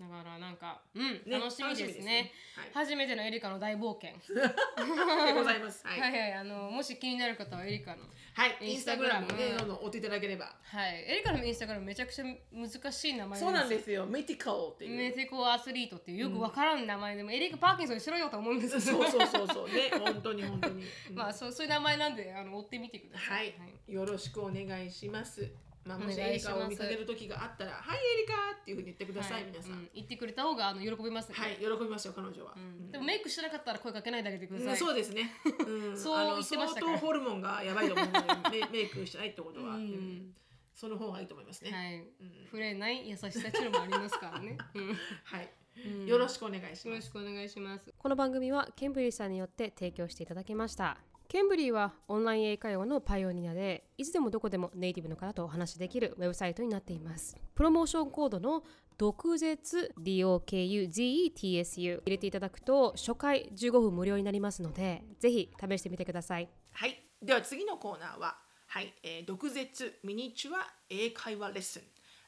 [0.00, 2.86] だからなんかうん、ね楽しみですねはい。
[2.86, 5.84] 初めてのエリカの大冒険でございます。
[5.84, 5.90] は。
[5.90, 8.02] はいいはいあのもし気になる方はエリカの
[8.34, 8.56] はい。
[8.60, 10.54] インスタグインスタグラムラムね、どんどん追っていただければ。
[10.62, 14.06] はいエリカのインスタグラムめちゃくちゃ難しい名前そうなんですすよ。
[14.06, 14.96] メティカルっていう。
[14.96, 19.68] メテコアスリートっていうよくわからん名前でも、エリカ・パーキンソンにしろよと思うんですけどそうそうそうそう。
[19.68, 20.84] ね、 本当に本当に。
[21.10, 23.34] うんまあそうそういう名前なんであの追ってみてくださ。
[23.34, 23.54] はい
[23.88, 23.92] い。
[23.92, 25.50] よろしくお願いします。
[25.88, 29.70] まあ、もしエリカを見かける時があったら、はい、エリカっていうふうに言ってください、はい皆さ。
[29.72, 31.34] うんん言ってくれた方があの喜びますね。
[31.34, 32.52] はい、喜びますよ、彼女は。
[32.54, 34.68] うんうんでもメイクしてなかったら声かけないであげてください。
[34.68, 35.32] うんそうですね。
[35.66, 40.34] うん、 そう言ってましたから相当ホルモンがやばいと思うので、メ メイクしてないってことは、うんうん
[40.74, 41.72] その方がいいと思いますね。
[41.72, 41.96] はい。
[41.96, 44.56] うん触れない優しさっていうのもありますからね。
[44.74, 45.52] うんはい、
[45.84, 47.08] うんよろしくお願いしよろます。
[47.08, 47.92] しくお願いします。
[47.98, 50.98] この番組はケンブリーさんによって提供していただきました。
[51.28, 57.36] ケンブリーはオンライン英会話のパイオニアで、いつでもどこでもネイティブの方とお話しできるウェブサイトになっています。
[57.54, 58.64] プロモーションコードの
[58.96, 66.48] 毒舌 DOKUZETSU 入れていただくと初回15分無料になりますので、ぜひ試してみてください。
[66.72, 68.38] はい、では次のコーナーは、
[68.68, 71.82] はい、えー、毒舌ミニチュア英会話レッスン。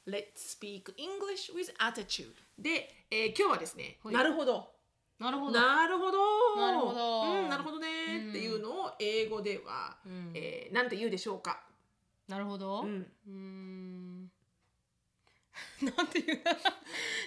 [0.06, 2.34] Let's speak English with attitude。
[2.58, 4.78] で、えー、今日はですね、はいなるほど。
[5.20, 6.56] なるほなるほど。
[6.56, 11.61] なるほどうん、なるほどね、っていうのを英語では、うんえー、なんて言うでしょうか。
[12.26, 12.83] なるほど。
[12.83, 14.30] ううん。
[15.83, 16.50] なんていうの？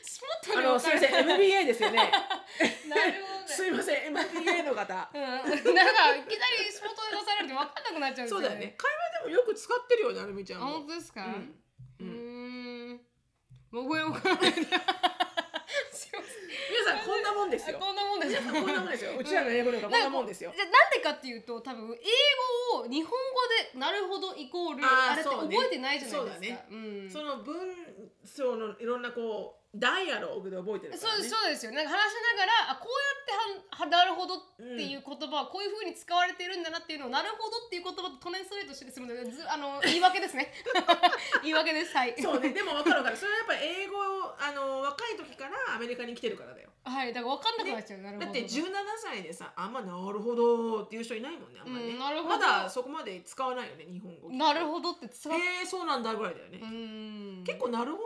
[0.01, 1.97] スポットあの、すみません、MBA ですよね。
[2.89, 3.47] なるほどね。
[3.47, 5.10] すみません、MBA の方。
[5.13, 8.75] うん、 なんかいきなりスポットで出されて分かんなくなっちゃうんですよそうだよね。
[8.77, 10.71] 会話でもよく使ってるよね、アルミちゃあんも。
[10.79, 11.25] 本当ですか？
[11.25, 11.62] うん
[11.99, 13.01] うーん。
[13.71, 14.21] もうごめんごめん。
[14.21, 16.42] すいません。
[16.69, 17.80] 皆さんこんなもんですよ。
[17.80, 19.12] こんなもんです皆さんこんなもんですよ。
[19.17, 20.54] うちらの英語力はこんなもんですよ。
[20.56, 21.97] じゃあなんでかっていうと多分英
[22.78, 23.17] 語を日本語
[23.73, 26.17] でなるほどイコールあれって覚えてないじゃないですか。
[26.17, 27.10] そうだねうん。
[27.10, 27.56] その文
[28.23, 31.17] 章のいろんなこうダイアログで覚えてるからね。
[31.17, 40.54] そうですそうですよなんか話しながらあこうやってははなるほどっていう言葉はこういうふうに使われてるんだなっていうのをなるほどっていう言葉とトレンスレートしてするのでずあの言い訳ですね
[41.41, 43.17] 言い訳ですはいそうね、でも分かる分かる。
[43.17, 46.69] それはやっぱり英語をあの若い時からアメリカに来てるからだよ。
[46.84, 48.26] はいだから分かんなくなっちゃう、なるほど。
[48.26, 48.63] だって17
[48.97, 51.91] 歳でさ、あんまなるほどっていう人いないもんね、あんまりね。
[51.93, 52.38] うんなるほど。
[52.38, 54.30] まだそこまで使わないよね、日本語。
[54.30, 56.60] なるほどって使え、そうなんだぐらいだよね。
[56.62, 57.43] うん。
[57.45, 57.99] 結構なるほ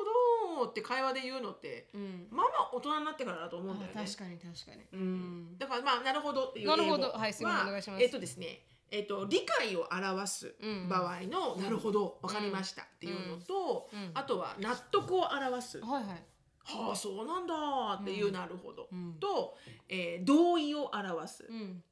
[0.64, 2.28] どって会話で言うのって、うん。
[2.32, 4.02] まあまあ大人になってからだと思うんだよね。
[4.02, 4.84] あ確かに確かに。
[4.94, 7.10] うん、だからまあなるほどっていうなるほど。
[7.12, 8.04] はいすいませんお願いします。
[8.04, 10.90] えっとですねえっと理解を表すうん。
[10.90, 14.12] 場合の、なるほどわかりましたっていうのと、うん。
[14.14, 16.24] あとは納得を表す、はいはい
[16.68, 17.54] はあそうなんだ
[18.02, 19.14] っていうなるほど、うん。
[19.20, 21.84] と、えー同意を表す、うん。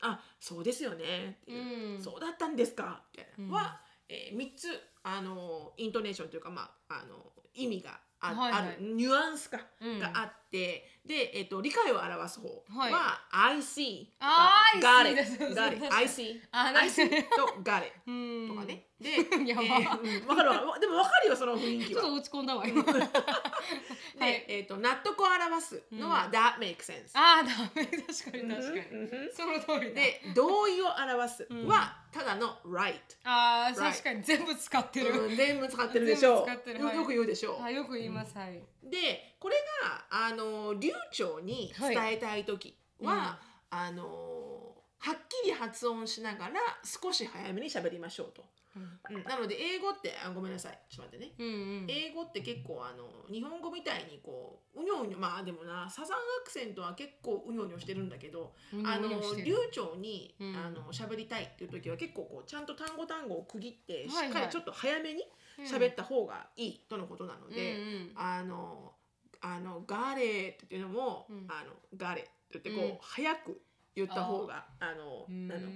[0.00, 1.38] あそうですよね。
[1.42, 2.02] っていう、うん。
[2.02, 3.50] そうだったんですかみたいな、うん。
[3.52, 4.68] は、えー、3つ
[5.02, 8.62] あのイントネーションというかまああの意味があ,、はいはい。
[8.62, 8.94] ある。
[8.94, 9.98] ニュアンスか、うん。
[9.98, 12.92] があってで、えっと理解を表す方はい。
[12.92, 15.20] は、I see あー got it
[15.54, 18.48] got it I see あ I see と got it うん。
[18.48, 19.62] とかね、で、 やば。
[19.62, 20.78] えーうんわかるわ。
[20.78, 22.02] でもわかるよその雰囲気は。
[22.02, 22.82] ちょっと落ち込んだわ今。
[22.82, 22.98] で、
[24.18, 24.44] はい。
[24.48, 29.22] えっ、と納得を表すのは、that makes sense ああダメ確かに確かに、うん。
[29.22, 30.00] うんその通りだ。
[30.00, 31.66] で同意を表すうん。
[31.66, 36.70] は、ただの right ああ Right 確かに全部使ってる、うん全部使ってるでしょう。
[36.80, 38.62] よよく言うでしょう、あよく言います、はい。
[38.82, 43.38] でこれがあの流暢に伝えたい時は、
[43.70, 49.16] あのはっきり発音しながら少し早めに喋りましょうと、うん。
[49.16, 49.24] うん。
[49.24, 50.78] なので英語ってあごめんなさい。
[50.90, 51.50] ちょっと待ってね、うんう
[51.82, 51.86] ん。
[51.88, 60.56] 英語って結構あの日本語みたいにこううにょうにょまあでもなサザンアクセントは結構うにょうにょしてるんだけどうにょあの流暢に、うん。
[60.56, 65.22] あの喋りたいっていう時は結構こうちゃんと単語単語を区切ってしっかりちょっと早めに
[65.64, 67.76] 喋った方がいいとのことなので、
[68.16, 68.92] あの
[69.40, 71.46] あのガレっていうのも、うん。
[71.48, 72.98] あのガレって言ってこう、うん。
[73.00, 73.60] 早く
[73.94, 75.50] 言った方があのうん。
[75.52, 75.68] あの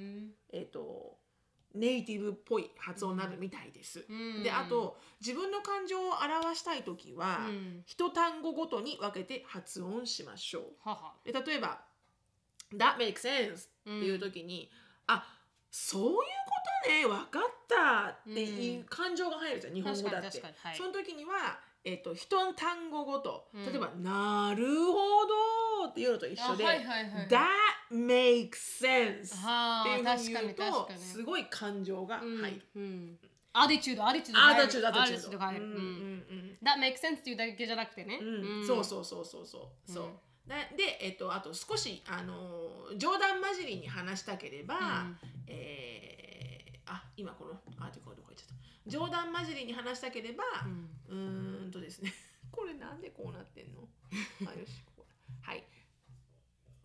[0.52, 1.18] えっ、と
[1.74, 4.04] ネイティブっぽい発音になるみたいです。
[4.08, 4.42] うん。
[4.42, 7.82] であと自分の感情を表したい時は、うん。
[7.86, 10.88] 一単語ごとに分けて発音しましょう。
[10.88, 11.14] はは。
[11.24, 11.80] で例えば
[12.74, 14.70] 「That makes sense」っていう時に
[15.06, 15.26] 「あ
[15.70, 16.20] そういうこ
[16.84, 20.28] とね分かった」っていう感情が入るじゃん、日本語だって。
[20.28, 20.76] 確かに確かにはい。
[20.76, 23.66] その時には、えっと一単語ごと、うん。
[23.66, 25.26] 例えば「なるほ
[25.84, 27.46] ど」っていうのと一緒で「あはいはいはい That
[27.90, 32.62] makes sense」はあっていうふうに言う確かに確とすごい感情が入る。
[32.76, 33.18] うん。
[33.54, 35.44] アディチュードアディチュードアーダチュードアディチュードうん。
[35.44, 38.18] うんうん、That makes sense っていうだけじゃなくてね。
[38.20, 38.66] うん。
[38.66, 39.92] そうそうそうそうそう。
[39.92, 45.18] そう、ででえっとあと少しあのー冗談交じりに話したければ、うん。
[45.48, 48.61] えーあ今このアーティクルどこ行っちゃった？
[48.86, 50.44] 冗談交じりに話したければ
[51.08, 52.12] うーんとですね。
[52.50, 53.88] これなんでこうなってんの？
[54.46, 55.50] あよしここだ。
[55.50, 55.64] はい。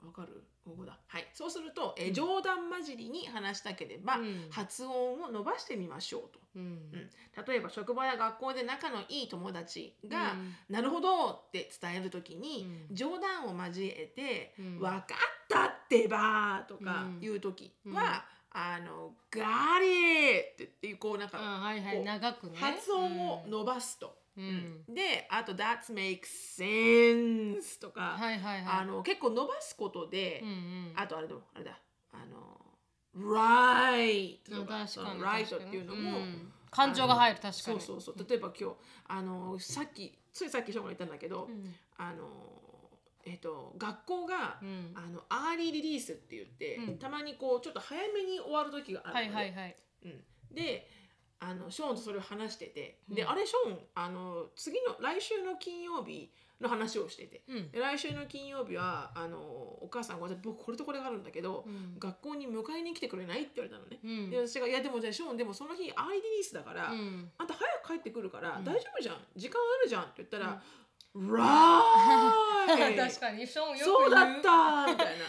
[0.04, 0.44] わかる？
[0.64, 0.98] ここだ。
[1.08, 1.28] はい。
[1.34, 4.48] そうすると、えー冗談交じりに話したければ、うん。
[4.52, 6.62] 発音を伸ばしてみましょうと、うん。
[6.62, 6.66] う
[6.98, 7.10] ん、
[7.46, 12.96] 例えば職場や学校で仲のいい友達がうん「なるほど」って伝える時に、うん。
[12.96, 14.80] 冗談を交えて「うん。
[14.80, 15.06] 分かっ
[15.50, 17.20] たってば」とかうん。
[17.20, 18.26] 言う時は
[18.60, 22.58] 「あの got it」っていうこうなんか、あはいはいこう長くね。
[22.58, 24.18] 発音を伸ばすと。
[24.36, 24.84] うん。
[24.88, 24.96] うん。
[24.96, 26.22] であと「that makes
[26.58, 28.80] sense」とか、はいはいはい。
[28.82, 30.94] あの結構伸ばすことで、うんうん。
[30.96, 31.80] あとあれだあれだ。
[32.12, 32.60] あの
[33.16, 36.52] 「right」とか right」っていうのも、ん。
[36.72, 37.80] 感情が入る確かに。
[37.80, 38.28] そうそうそう。
[38.28, 38.76] 例えば今日
[39.08, 41.76] あのさっきついさっきショーが言ったんだけど、うん。
[41.98, 42.67] あの
[43.28, 44.92] えっと学校が、うん。
[44.96, 46.98] あの early release って言って、うん。
[46.98, 49.76] たまにこうちょっと早めに終わる時があるのね、はいはいはい。
[50.06, 50.24] うん、
[50.56, 50.88] で
[51.40, 53.30] あのショーンとそれを話してて、でうん。
[53.30, 62.00] あれショーンあの次の来週の金曜日の話をしてて、来週の金曜日はあのお母さんが私僕これとこれがあるんだけど、うん。
[62.00, 64.00] 学校に迎えに来てくれないって言われたのね。
[64.04, 64.30] うん。
[64.32, 67.30] で私が「いやでもじゃあショーンでもその日 early release だから、うん。
[67.38, 68.64] あんた早く帰ってくるから、うん。
[68.64, 69.18] 大丈夫じゃん。
[69.36, 70.62] 時間あるじゃん」って言ったら
[72.68, 73.86] 「確ライかにショーンよく言う。
[73.86, 75.26] そうだった!」みたいな。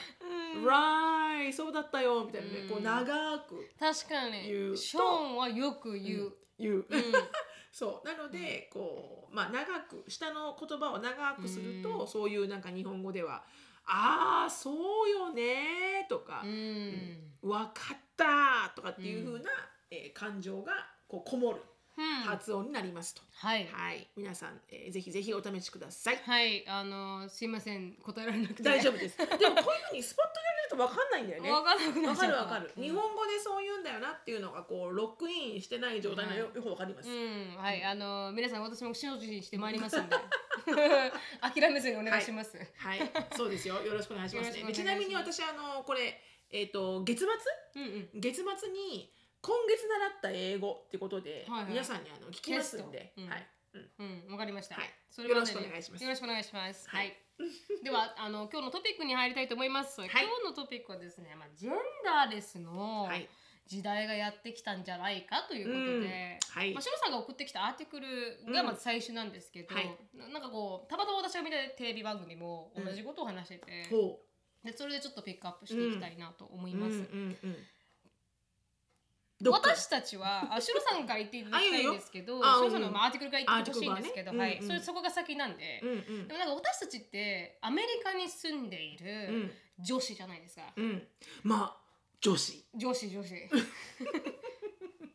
[0.54, 2.68] うん「ライそうだったよ」みたいなね、うん。
[2.68, 4.46] こう長く確かに。
[4.48, 4.76] 言うと。
[4.76, 6.32] ショーンはよく言う。
[6.58, 7.12] 言う、うん。
[7.72, 8.06] そう。
[8.06, 12.08] なのでこうまあ長く下の言葉を長くすると、うん。
[12.08, 13.44] そういうなんか日本語では
[13.86, 17.32] 「ああそうよね」とかう、ん。
[17.42, 19.50] 分かった」とかっていう風な、
[19.90, 21.60] えー感情がこうこもる。
[21.60, 21.67] うん
[22.24, 23.22] 発音になりますと。
[23.32, 26.16] はいはい、皆さん、えーぜひぜひお試しください。
[26.24, 29.18] はいあのすいません答えられなくて大丈夫です。
[29.18, 29.54] でもこういう
[29.90, 31.50] ふうにスポットでやると分かんないんだよね。
[31.50, 32.72] わかんなくなわっちゃったかるわかる。
[32.76, 37.08] うん日本語でそう言うんだよなっていうのがこうロックインしてない状態のよ,、よくわかります。
[37.08, 40.16] うん、はい、あの皆さん私も精進してまいりますんで
[41.40, 42.56] 諦めずにお願いします。
[42.76, 43.00] はい、
[43.36, 43.80] そうですよ。
[43.82, 44.70] よろしくお願いしますね。
[44.72, 47.24] ちなみに私あのこれえっ、と月
[47.74, 47.82] 末？
[47.82, 48.20] うんうん。
[48.20, 53.46] 月末に今月習った英語ってことで、はいはい皆さんにあの聞きますんで、テスはい。
[53.98, 54.76] うんうん、わかりました。
[54.76, 56.88] はいそれまでによろしくお願いしますよろしくお願いします。
[56.88, 57.84] ははいい。
[57.84, 60.00] では、あの今日のトピックに入りたいと思います。
[60.02, 61.74] 今日のトピックはですね、まあジェン
[62.04, 63.28] ダーレスのはい。
[63.68, 66.38] 時代がやってきたんじゃないかということで。
[66.50, 66.82] はいまあ、。
[66.82, 68.06] シロさんが送ってきたアーティクル
[68.50, 74.18] がまず最初なんですけど、はいななんかこうたまたま私が見たテレビ番組も同じことを話してて、ほ
[74.64, 76.70] でそれでちょっとピックアップしていきたいなと思う。
[76.70, 76.92] います。
[76.92, 77.56] うんうんうん。
[79.44, 85.92] 私たちはあシロさんから言っていただきたいんですけどシロさんのまあアーティクルが言ってほしいんですけど、はい、それそこが先なんで、うんう
[86.24, 86.28] ん。
[86.28, 90.84] でもなんか私たちってアメリカに住んでいる女子じゃないですか、うん。
[90.84, 91.02] うん。
[91.44, 91.76] まあ
[92.20, 92.64] 女子。
[92.74, 93.34] 女子女子。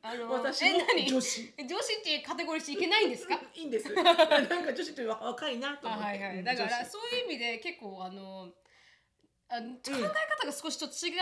[0.06, 1.08] あの私もえ何？
[1.08, 1.54] 女子。
[1.58, 3.36] 女子っていうカテゴリーしていけないんですか？
[3.56, 3.92] いいんです。
[3.94, 6.06] なんか女子って若いなとあ思って。
[6.06, 6.44] はいはい、うん。
[6.46, 8.54] だからそういう意味で結構あの
[9.54, 10.02] あ考え
[10.42, 11.14] 方が少しちょっと違う、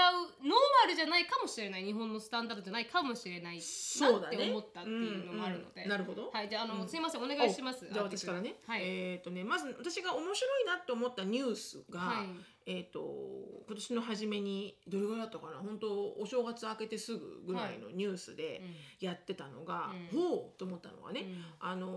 [0.48, 1.84] ノーマルじゃないかもしれない。
[1.84, 3.58] 日本のスタンダードじゃないかもしれない。
[3.58, 4.50] なって。
[4.50, 5.84] 思ったっていうのもあるので、うん。
[5.84, 6.32] うんなるほど。
[6.32, 6.88] はいじゃああの、うん。
[6.88, 7.88] すいませんお願いします。
[7.92, 8.56] じゃあ私からね。
[8.66, 12.28] はい、えっとねまず私が面白いなと思ったニュースが、はい。
[12.66, 13.00] えっと
[13.68, 15.58] 今年の初めにどれぐらいだったかな。
[15.58, 18.62] 本当お正月明けてすぐぐらいのニュースで
[19.00, 20.20] やってたのが、うん。
[20.20, 21.46] ほうと思ったのがね、うん。
[21.60, 21.92] あのー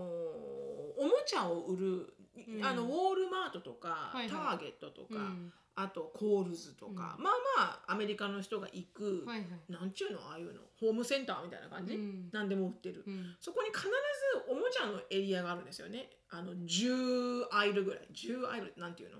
[0.97, 2.13] おもちゃを売る、
[2.59, 2.65] ん。
[2.65, 4.29] あのウォールマートとか、はいはい。
[4.29, 9.47] ターゲットとか、うんあとコールズとか、うまあまあアメリカの人が行く、はいはい。
[9.71, 12.29] なんちゅうのああいうのホームセンターみたいな感じ、うん。
[12.31, 13.35] 何でも売ってる、うん。
[13.41, 13.91] そこに必ず
[14.49, 16.09] おもちゃのエリアがあるんですよね。
[16.29, 18.07] あの10 aisle ぐらい。
[18.13, 19.17] 10 aisle なんていうの？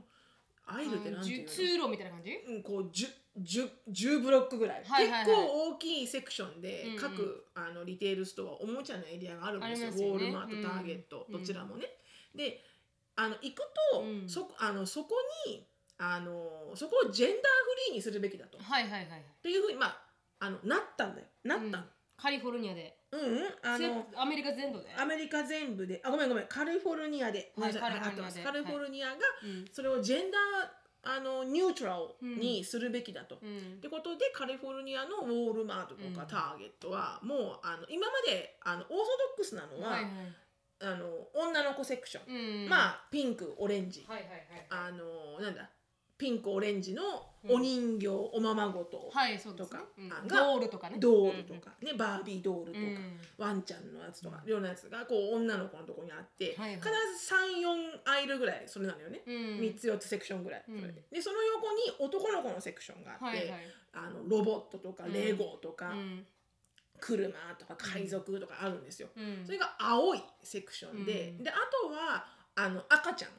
[0.67, 1.49] aisle ってなんていうの？
[1.49, 2.31] 通路みたいな感じ？
[2.47, 3.07] うん、こう 10,
[3.43, 5.25] 10, 10ブロックぐらい、はいはいはい。
[5.25, 6.99] 結構大きいセクションでうんうん。
[7.01, 9.91] 各、あの retail store おもちゃのエリアがあるんですよ。
[9.91, 9.97] ね。
[9.97, 10.63] ウォールマートうん。
[10.63, 11.85] ターゲット、うんどちらもね。
[12.33, 12.61] で
[13.17, 14.29] あの行くと、うん。
[14.29, 15.15] そあのそこ
[15.47, 17.41] にあのそこをジェンダーフ
[17.89, 18.57] リーにするべきだと。
[18.57, 19.23] っはいはいはい。
[19.41, 20.01] ていうふうにまあ
[20.39, 21.27] あのなったんだよ。
[21.43, 21.83] なったの。
[22.17, 22.97] カリフォルニアで。
[23.11, 24.87] うん、うん、あせのアメリカ全土で。
[24.97, 26.01] アメリカ全部で。
[26.03, 26.47] あごめんごめん。
[26.47, 28.09] カリフォルニアで、はいカリフォルニアで。
[28.09, 29.65] 合ってますカリフォルニアがうん。
[29.71, 33.39] それをジェンダーあのニュートラルにするべきだと。
[33.41, 33.75] うん。
[33.77, 36.27] ってことでカリフォルニアのウォールマートとかうん。
[36.27, 38.99] ターゲットはもうあの今まであのオーソド
[39.35, 40.11] ックスなのは、はいはい。
[40.81, 42.69] あの女の子セクション、うん。
[42.69, 45.69] まあピンクオレンジ、はいはいはいあのなんだ
[46.17, 47.01] ピンクオレンジの
[47.47, 49.69] お人形、おままごと、はいそうですね。
[49.69, 50.09] とかうん。
[50.09, 50.97] がドールとかね。
[50.99, 53.19] ドールとか、ねバービードールとか、うん。
[53.37, 56.75] ワンちゃんのやつとかいろんなやつがこう女の子のとこにあって、はいはい。
[56.77, 57.33] 必ず
[58.07, 59.33] 34アイルぐらいそれなのよね、うん。
[59.59, 60.79] 3つ4つセクションぐらい、うん。
[60.79, 61.03] それで。
[61.11, 63.47] でその横に男の子のセクションがあって、はいはい。
[63.93, 65.13] あのロボットとかうん。
[65.13, 66.25] レゴとか、うん。
[66.99, 69.09] 車とか海賊とかあるんですよ。
[69.15, 69.45] うん。
[69.45, 71.43] それが青いセクションで、うん。
[71.43, 72.25] であとは
[72.55, 73.31] あの赤ちゃん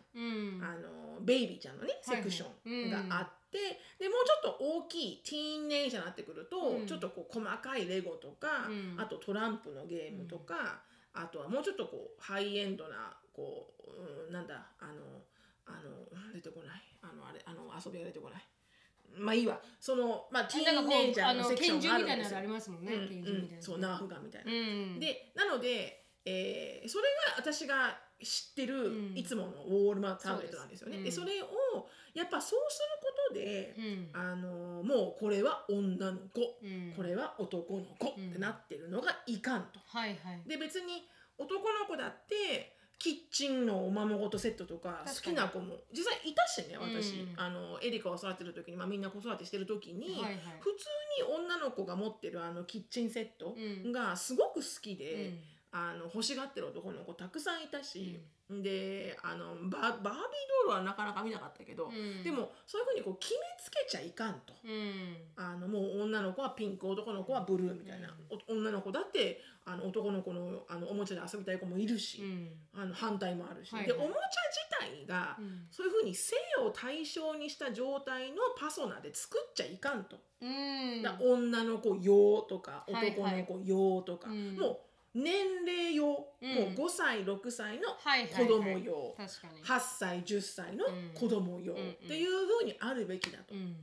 [0.62, 3.58] あのベイビーちゃんのねセクションがあって、
[3.98, 6.86] でもうちょっと大きいティーンエイジャーになってくると、うん。
[6.86, 9.00] ちょっとこう細かいレゴとか、うん。
[9.00, 10.80] あとトランプのゲームとか、
[11.12, 14.92] あとはもうちょっとこうハイエンドなこう、うんなんだあの
[15.66, 16.82] あの出てこない。
[17.02, 18.42] あのあれあの遊びが出てこない。
[19.18, 19.60] まあいいわ。
[19.80, 22.06] そのまあティーンエイジャーのセクションがあるんですよ。
[22.06, 22.48] 拳銃みたいなのあり。
[22.48, 23.56] ますもんね、うんうん。
[23.60, 24.52] そうナーフガンみたいな。
[24.52, 29.16] うん、でなので、えーそれが私が知ってる、うん。
[29.16, 30.96] いつものウォールマートターゲットなんですよね。
[30.96, 31.46] そうですでそれを
[32.14, 34.08] やっぱそうすることで、うん。
[34.12, 36.94] あのもうこれは女の子、うん。
[36.96, 39.80] これは男の子ってなってるのがいかんと。
[39.86, 40.48] はいはい。
[40.48, 47.34] で別に男の子だってキッチンのおままごとセットとか好きな子も実際いたしね私、うん。
[47.36, 50.34] あのエリカを育てる時に、まあ、みんな子育てしてる時に、はいはい。
[50.60, 50.86] 普通
[51.28, 53.92] に女の子が持ってるあのキッチンセットうん。
[53.92, 55.38] がすごく好きで、うん
[55.78, 60.02] あの欲しがってる男の子たくさんいたし、であのババービー
[60.64, 62.24] ドールはなかなか見なかったけど、うん。
[62.24, 64.54] でもそういうふうにこう決めつけちゃいかんと。
[64.64, 65.16] うん。
[65.36, 72.52] あのもう女の子はピンク男の子はブルーみたいな、お女の子だってあの男の子のあのおもちゃで遊びたい子もいるし、うん。
[72.72, 73.92] あの反対もあるし、はいはい。
[73.92, 74.20] でおもちゃ
[74.80, 75.66] 自体が、うん。
[75.70, 76.36] そういうふうに性
[76.66, 80.16] を対象にした状態のパソナで作っちゃいかんと。
[80.40, 81.02] うん。
[81.02, 83.10] だ女の子用とかはいはい。
[83.10, 84.56] 男の子用とか、うん。
[84.56, 84.78] もう
[85.16, 86.54] 年齢用、うん。
[86.54, 87.88] もう5歳6歳の
[88.36, 89.64] 子供用、確かに。
[89.64, 93.74] 8歳10歳の子供用、うんっていうふうにあるべきだと、うん。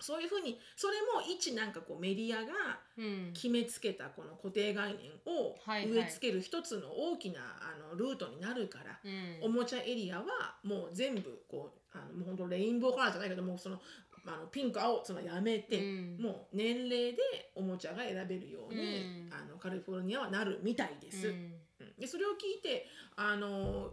[0.00, 2.52] そういうふうにそれも一なんかこうメディアが
[2.96, 3.32] うん。
[3.34, 9.44] 決めつけたこの固定概念を植え付ける一つの大きなあのルートになるから、うん。
[9.44, 10.24] おもちゃエリアは
[10.62, 13.80] もう全部こうあのもう本当レインボーカラーじゃないけどもうその
[14.28, 16.18] あのピンク青そのやめて、うん。
[16.20, 17.18] もう年齢で
[17.54, 19.30] おもちゃが選べるように、うん。
[19.32, 21.28] あのカリフォルニアはなるみたいです。
[21.28, 21.34] うん。
[21.34, 21.94] うん。
[21.98, 22.86] でそれを聞いて
[23.16, 23.48] あの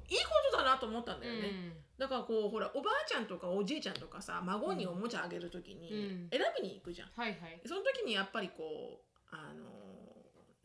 [0.09, 1.49] いいことだなと思ったんだよね。
[1.97, 6.29] だからこうほらおばあちゃんとかおじいちゃんとかさ孫におもちゃあげる時にうん。
[6.29, 7.09] 選びに行くじゃん。
[7.15, 7.61] はいはい。
[7.65, 9.74] その時にやっぱりこうあの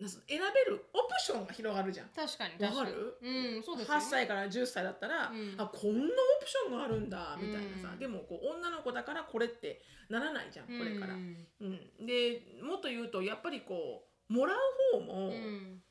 [0.08, 2.08] 選べるオプションが広がるじゃん。
[2.08, 3.56] 確かにわか確かにる？
[3.56, 7.98] うんそうですよ8ね歳から10歳だったら、うんあこんなオプションがあるんだみたいなさ、うん。
[7.98, 11.14] でもこう女の子だからこれってならないじゃんこれから。
[11.14, 11.36] うん。
[11.60, 11.64] う
[12.02, 14.56] ん、でもっと言うとやっぱりこうもらう
[14.92, 15.82] 方も、うん。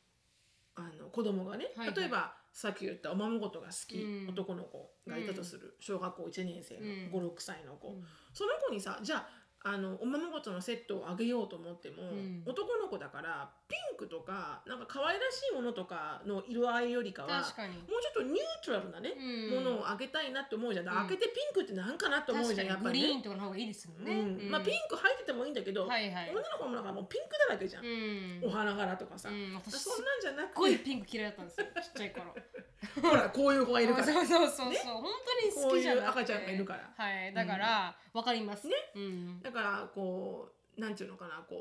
[0.76, 1.96] あの子供がね、はいはい。
[1.96, 4.30] 例えばさっき言ったおままごとが好き、うん。
[4.30, 6.82] 男の子がいたとする、小学校1年生の
[7.20, 7.30] うん。
[7.30, 8.04] 56歳の子、うん。
[8.34, 9.28] その子にさじゃあ
[9.62, 12.44] あのおままごとのセットをあげようと思っても、ん。
[12.46, 19.64] 男の子だからピンクとかなんか可愛らしいものとかの色合いよりかはもうちょっとニュートラルなね、うん。
[19.66, 20.94] ものをあげたいなって思うじゃん、うん。
[21.08, 23.08] 開けてピンクってなんかなって思うじゃんやっぱグりね。
[23.08, 24.14] リーンとかの方がいいですもんね。
[24.14, 24.52] うん。
[24.52, 26.30] まあ、ピンク入っててもいいんだけど、はいはい。
[26.32, 28.42] 女の子もなんかもうピンクだらけじゃん、うん。
[28.46, 29.56] お花柄とかさ、うん。
[29.56, 31.68] 私そんなんじゃなくごいてピンク嫌いだったんですよ。
[31.84, 32.34] ちっちゃい頃。
[33.04, 34.08] ほらこういう子がいるから。
[34.08, 34.80] そうそうそうそう、ね。
[34.86, 36.06] 本当に好きじゃなくて。
[36.06, 36.94] こういう赤ちゃんがいるから。
[36.96, 37.34] はい。
[37.34, 38.68] だからわ、かります。
[38.68, 41.56] ね、うん、だからこうなんていうのかなこ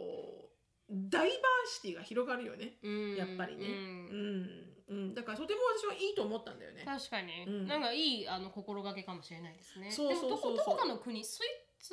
[0.91, 1.33] うダイバー
[1.67, 2.77] シティが広がるよね。
[2.83, 3.17] うん。
[3.17, 3.67] やっぱりね。
[3.67, 4.43] ううん。
[4.43, 4.49] ん、
[4.89, 5.15] うん。
[5.15, 6.83] だからとても私はいいと思ったんだよね。
[6.85, 7.67] 確かに、うん。
[7.67, 9.91] なんかいいあの心がけかもしれないですね。
[9.91, 11.41] そうそうそうどこかの国スイ
[11.79, 11.93] ス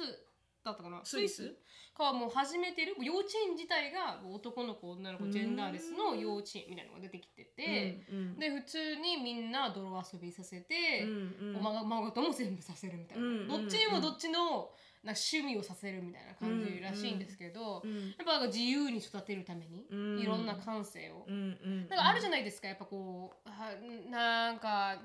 [0.63, 1.01] だったかな？
[1.03, 1.55] スイス？
[1.93, 8.39] かはもう始めてる幼稚園自体が男の子女の子ジェンダーレスの幼稚園みたいなのが出てきてて、うんうん。
[8.39, 11.57] で普通にみんな泥遊びさせて、うんうん。
[11.57, 13.47] おまがまごとも全部させるみたいな、うんうん。
[13.47, 14.69] どっちにもどっちの
[15.05, 20.19] なんか趣味をさせるみたいな感じらしいんですけど、うんやっぱなんか自由に育てるために、うん。
[20.19, 23.71] いろんな感性を、うんうんなんかあるじゃないですかやっぱこうは
[24.09, 24.97] なんか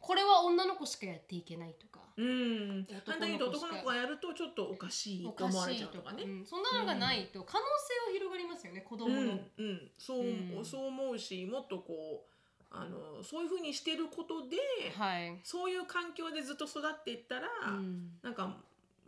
[0.00, 2.00] これは女の子しかやっていけないとか。
[2.16, 2.86] うん。
[2.86, 3.02] 言う
[3.38, 5.90] と男の子がやるとちょっとおかしいと思われちゃう。
[5.90, 6.12] とか。
[6.12, 6.46] ねうん。
[6.46, 7.64] そんなのがないと可能
[8.12, 10.64] 性は広がりますよね子供の、うんうん、そう、うん。
[10.64, 12.34] そう思うしもっとこう
[12.70, 14.56] あのそういうふうにしてることで、
[14.96, 18.10] はい、そういう環境でずっと育っていったら、うん。
[18.22, 18.56] なんか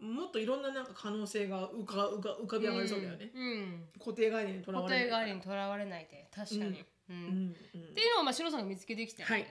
[0.00, 3.42] もっといろんななんか可能性が浮か浮か浮かび上がりそうだよね、うん。
[3.42, 3.88] うん。
[3.98, 7.52] 固定概念にとらわ固定れない概念にとらわれないで確かに、うんうんうん。
[7.52, 9.42] っていうのをまあ白さんが見つけてきて、はい。
[9.42, 9.44] っ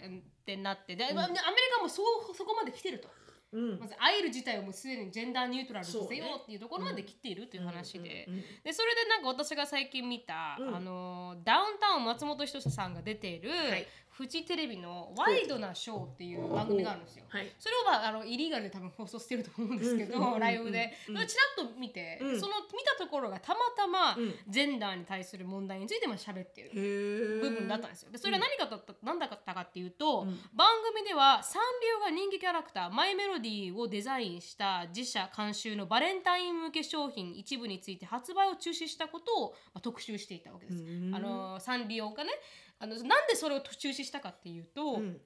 [0.45, 0.95] てなって。
[0.95, 1.17] で、アメリ
[1.75, 3.09] カもそうそこまで来てると。
[3.53, 3.79] うん。
[3.79, 8.27] まずアイル自体をもうすでにジェンダーニュートラルにさせよっていうところまで来ているという話で、
[8.63, 10.75] でそれでなんか私が最近見た、うん。
[10.75, 13.87] あのダウンタウン松本人志さんが出ている、はい
[14.17, 17.25] フジテレビの「ワイドなショー」っていう番組があるんですよ。
[17.27, 17.51] はい。
[17.59, 20.39] それをまああのイリーガルで多分放送してると思うんですけど、うんうんうんうん。
[20.39, 22.39] ライブで、うんちらっと見て、うん。
[22.39, 24.35] その見たところがたまたま、うん。
[24.47, 28.11] ジェンダーに対する問題についても喋ってる部分だったんですよ。
[28.11, 30.39] でそれは何かだった、何だったかっていうと、うん。
[30.53, 40.83] 番組ではサンリオが人気キャラクターマイメロディーをデザインした自社監修のバレンタイン向け商品一部について発売を中止したことを、まあ、特集していたわけです。
[40.83, 41.13] うん。
[41.13, 42.31] あのサンリオがね
[42.79, 45.21] あのなんでそれを中止したかっていうと、うん。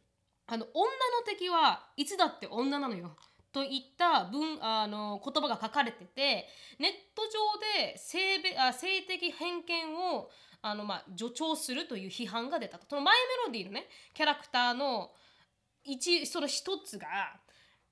[0.51, 0.89] あの女の
[1.27, 3.15] 敵はいつだって女なのよ。
[3.51, 6.47] といった文あの言葉が書かれてて
[6.79, 10.29] ネット上で性べあ性的偏見を
[10.61, 12.85] あの、まあ、助長するという批判が出たと。
[12.89, 15.11] そのマイメロディーのねキャラクターの
[15.83, 17.07] 一その一つが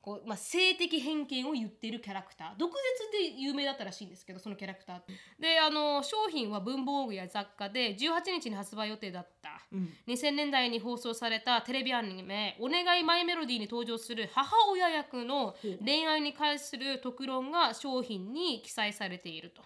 [0.01, 2.57] こう、まあ、性的偏見を言っているキャラクター。
[2.57, 5.01] 毒舌で有名だったらしいんですけどそのキャラクター
[5.39, 9.65] であの商品は文房具や雑貨で18日に発売予定だった。
[9.71, 9.93] うん。
[10.07, 19.61] 2000年代に放送されたテレビアニメ「お願いマイメロディー」に登場する母親役の恋愛に関する特論が商品に記載されていると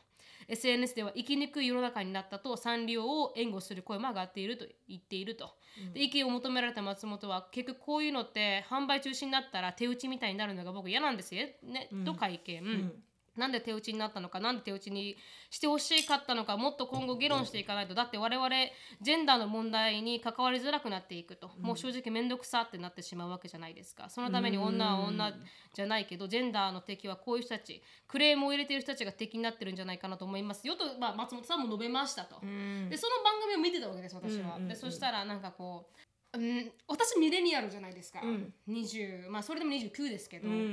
[0.47, 5.49] SNS では生きにくい世の中になったとサンリオを援護する声も上がっていると言っていると、
[5.93, 11.89] で意見を求められた松本は結局こういうのって販売中止になったら手打ちみたいになるのが僕嫌なんですよ、ね。
[12.05, 12.93] と会見、ん
[13.37, 15.15] なんで手打ちになったのかなんで手打ちに
[15.49, 17.95] してほしかったのかもっと今後議論していかないと。
[17.95, 18.49] だって我々
[19.01, 24.09] ジェンダーの問題に関わりづらくなっていくと、もう正直面倒くさってなってしまうわけじゃないですか。
[24.09, 25.33] そのために女は女
[25.73, 30.75] じゃないけどジェンダーの敵はこういう人たちクレームを入れている人たちが敵になってるんじゃないかなと思いますよ。
[30.75, 32.39] と、まあ、松本さんも述べましたと。
[32.41, 32.89] うん。
[32.89, 34.59] でその番組を見てたわけです私は。
[34.59, 38.53] でそしたらなんかこう、うん、私ミレニアルじゃないですか、うん。
[38.69, 40.65] 20まあそれでも29ですけど、うんうんう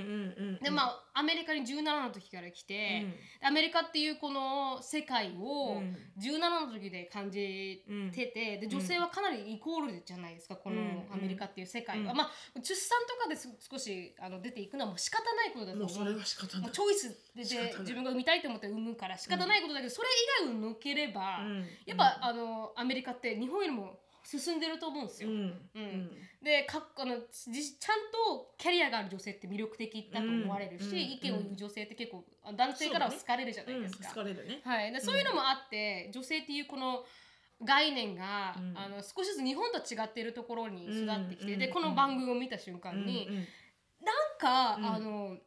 [0.53, 3.05] んでまあアメリカに17の時から来て、
[3.43, 5.97] アメリカっていうこの世界をうん。
[6.21, 11.13] 17の時で感じてて、で女性はかなりイコールじゃないですかこのうん。
[11.13, 12.17] アメリカっていう世界は、うん。
[12.17, 12.31] まあ
[12.61, 15.89] 出産とかです少しあの出ていくのはもう仕方ないことだと思う。
[15.89, 16.71] もうそれは仕方ない。
[16.71, 17.43] チョイスで
[17.81, 20.09] 自分が産みたいと思って産むから仕方ないことだけど、それ
[20.45, 21.67] 以外を抜ければ、うん。
[21.85, 23.99] やっぱ、あのアメリカって日本よりも
[24.29, 25.31] 進んでると思うんですよ。
[25.31, 25.37] うん。
[25.75, 26.11] うん。
[26.43, 34.09] でかあのじちゃんとキャリアがある女性って魅力的だと思われるし、うんうん意見を言う女性って結構あ男性からは好かれるじゃないですか。
[34.21, 34.61] 疲れるね。
[34.65, 37.05] はい、でそういうのもあって、女性っていうこの
[37.65, 38.77] 概念が、うん。
[38.77, 43.47] あの少しずつ日本と違っているところに育ってきて、うんでこの番組を見た瞬間に、うんうん。
[44.05, 44.87] なんか、うん。
[44.95, 45.39] あの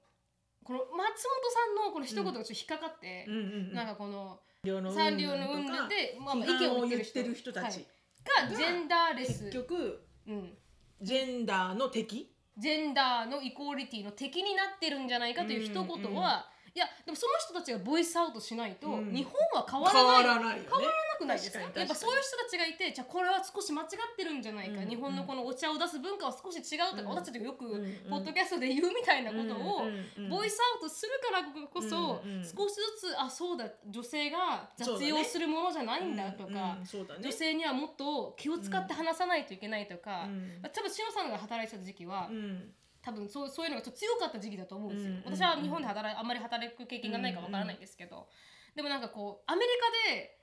[0.63, 3.27] この松本さんのこの一言がちょっと引っかかって、
[3.73, 7.51] なんかこのうんサンリオの運動で、まあ、まあ意見を言ってる人。
[7.51, 7.75] 人たち。
[7.77, 7.86] はい
[8.24, 9.45] がジェンダーレス。
[9.45, 10.53] 結、局うん、
[11.01, 12.32] ジェンダーの敵？
[12.57, 19.13] ジェンダーのイコーリティの敵になってるんじゃないかという一言は、いやでもその人たちがボイスアウトしないと、うん。
[19.13, 20.24] 日本は変わらない。
[20.24, 20.69] 変わらないよね。
[20.72, 21.59] 変わらなくないですか？
[21.59, 27.07] 確かにやっぱそういう人たちがいてじゃあこれは少し間違ってるんじゃないか、うん日本のこのお茶を出す文化は少し違うとか、うん。
[27.09, 27.93] 私たちがよくうんうん。
[28.09, 32.43] ポッドキャストで言うみたいなことを、うんうんボイスアウトするからこそ、うんうん。
[32.43, 37.19] 少しずつあそうだ女性が雑用するものじゃないんだとか、うんうんそうだね。
[37.22, 40.61] 女性にはもっと気を使って話さないといけないとか、うん。
[40.61, 48.27] 多分しのさんが働いてた時期は、うん多分そうそういうのがちょっと強かった時期だと思うんですよ、うん私は日本で働いあんまり働く経験がないからわからないんですけど、
[48.75, 49.67] でもなんかこうアメリ
[50.05, 50.37] カで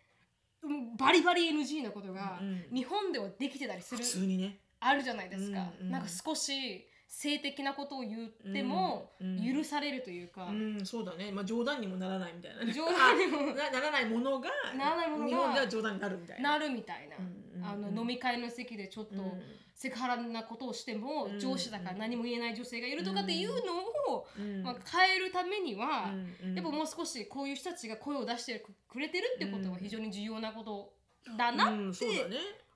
[0.62, 4.60] うんバリバリ NG なことがうん日本ではできてたりする、普通にね。
[4.80, 5.90] あるじゃないですか、うんうん。
[5.90, 9.56] なんか少し性的なことを言ってもうんうん。
[9.56, 11.32] 許されるというか、うんそうだね。
[11.32, 12.64] まあ冗談にもならないみたいな。
[12.64, 13.38] ね冗談にも。
[13.38, 16.52] あ なならないものがならないものが日本では冗談になるみたいな。
[16.52, 19.42] なるみたいな、うんうんあの飲み会の席でちょっとうん。
[19.74, 21.38] セクハラなことをしても、うん。
[21.38, 23.78] 上司だから何も言えない女性がいるとかっていうの
[24.12, 24.64] を、うん。
[24.64, 26.54] まあ、変えるためには、うん。
[26.56, 30.92] やっぱもう少しこういう人たちが声を出してくれてるってことは非常に重要なこと
[31.36, 32.06] だなうんって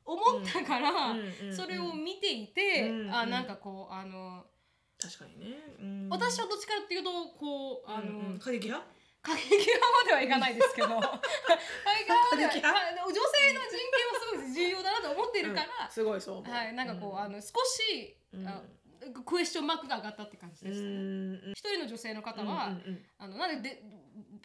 [0.05, 1.17] 思ったから、
[1.51, 3.13] それを見ていて、うん。
[3.13, 4.45] あなんかこうあの、
[5.01, 5.57] 確かにね。
[5.81, 6.09] うん。
[6.09, 8.89] 私はどっちかっていうとこうあの、過激派？
[9.23, 10.89] 過激派まではいかないですけど。
[10.89, 10.99] 過
[12.37, 17.19] 激派 までは女性の人権はすごい重要だなと思ってるから、うんすごいそうはい、なんかこう、うん。
[17.19, 18.47] あの少し、うん。
[18.49, 18.63] あ
[19.25, 20.81] クエスチョンマークが上がったって感じうです。
[20.81, 23.83] ん一人の女性の方は、うんうんあのなんでで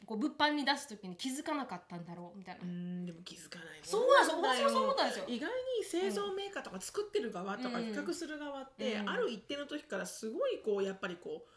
[0.06, 2.64] こう物販に出す時に気づかなかったんだろうみたいな。
[2.64, 4.42] うんでも気づかないそうなんですよ。
[4.42, 5.26] 私もそう思ったんですよ。
[5.28, 7.86] 意外に製造メーカーとか作ってる側とかうん。
[7.86, 9.10] 比較する側って、うん。
[9.10, 11.50] ある一定の時からすごいこうやっぱりこう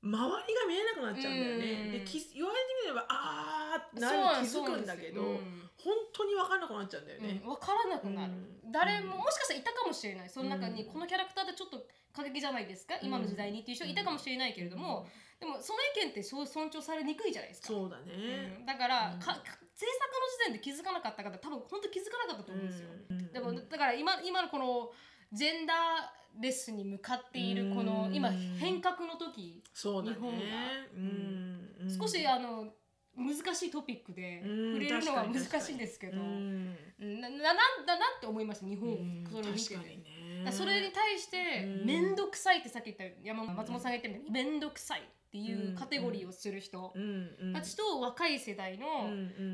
[0.00, 1.72] 周りが見えなくなっちゃうんだよね。
[1.86, 1.92] うん。
[1.92, 5.22] でき言われてみればあーってなる気づくんだけど、
[5.76, 7.42] 本当に分かんなくなっちゃうんだよね。
[7.44, 8.72] 分からなくなる、うん。
[8.72, 10.30] 誰ももしかしたらいたかもしれない。
[10.30, 10.92] その中に、うん。
[10.92, 11.82] このキャラクターってちょっと
[12.12, 15.06] 過激じゃないですか、今の時代にっていう人いたかもしれないけれども、
[15.40, 17.68] でもその意見ってそう尊重されにくいじゃないですか？
[17.68, 18.54] そうだね。
[18.58, 18.66] うん。
[18.66, 19.20] だから、うん。
[19.20, 19.42] かか
[19.74, 22.88] 制作の時点で気づかなかった方多分本当気づかなかったと思うんですよ。
[23.10, 23.32] うん。
[23.32, 24.90] でもだから今今のこの
[25.32, 25.76] ジェンダー
[26.40, 28.14] レスに向かっているこのうん。
[28.14, 30.14] 今変革の時そうだね。
[30.16, 30.38] 日本が。
[30.96, 31.70] うん。
[31.82, 31.98] うん。
[31.98, 32.72] 少しあの
[33.16, 34.74] 難しいトピックでうん。
[34.74, 36.76] 触れるのは難しいんですけど、うん。
[37.00, 37.20] うん。
[37.20, 39.26] なななんだなって思いました日本、うん。
[39.30, 39.68] それを見て。
[39.68, 40.38] て確かにね。
[40.38, 41.86] だからそれに対してうん。
[41.86, 46.94] 面倒くさいってさっき言った山本松本さんが言ったように面倒くさいっていうカテゴリーをする人
[47.52, 48.86] たちと若い世代の,、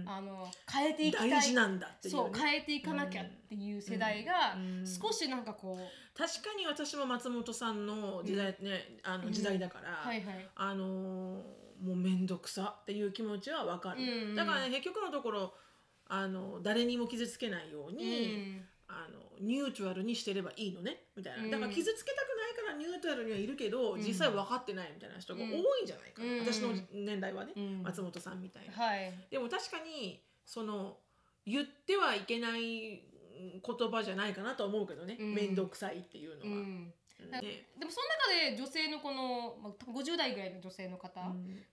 [0.07, 1.31] あの変えていきたい。
[1.31, 2.21] 大事なんだっていうね。
[2.21, 10.49] そう変えていかなきゃっていう世代がうん少しなんかこう、確かに私も松本さんの時代ね、あの時代だから、はいはい。
[10.55, 15.55] あのーもう面倒くさっていう気持ちはわかる、だからね結局のところ
[16.07, 18.65] あの誰にも傷つけないよううに、ん。
[18.87, 21.51] あのニュートラルにしてればいいのねみたいな、うん。
[21.51, 22.34] だから傷つけたく
[22.75, 24.01] ニュートラルにはいるけど、うん。
[24.01, 26.41] 実際分かってないみたいな人が多いんじゃないかな、うん。
[26.41, 27.83] 私の年代はね、うん。
[27.83, 28.73] 松本さんみたいな。
[28.73, 29.13] はい。
[29.31, 30.99] でも確かにその
[31.47, 35.17] 言ってはいけない言葉じゃないかなと思うけどね。
[35.19, 35.35] うん。
[35.35, 36.63] 面倒、くさいっていうのは。
[37.41, 37.67] ね。
[37.79, 41.65] でもその中で女性のこの、まあ、多分50代ぐらいの女性の方がうん。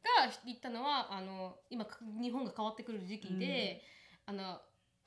[0.46, 3.82] 言ったのは、あの今か日本が変わってくる時期で、
[4.26, 4.62] あの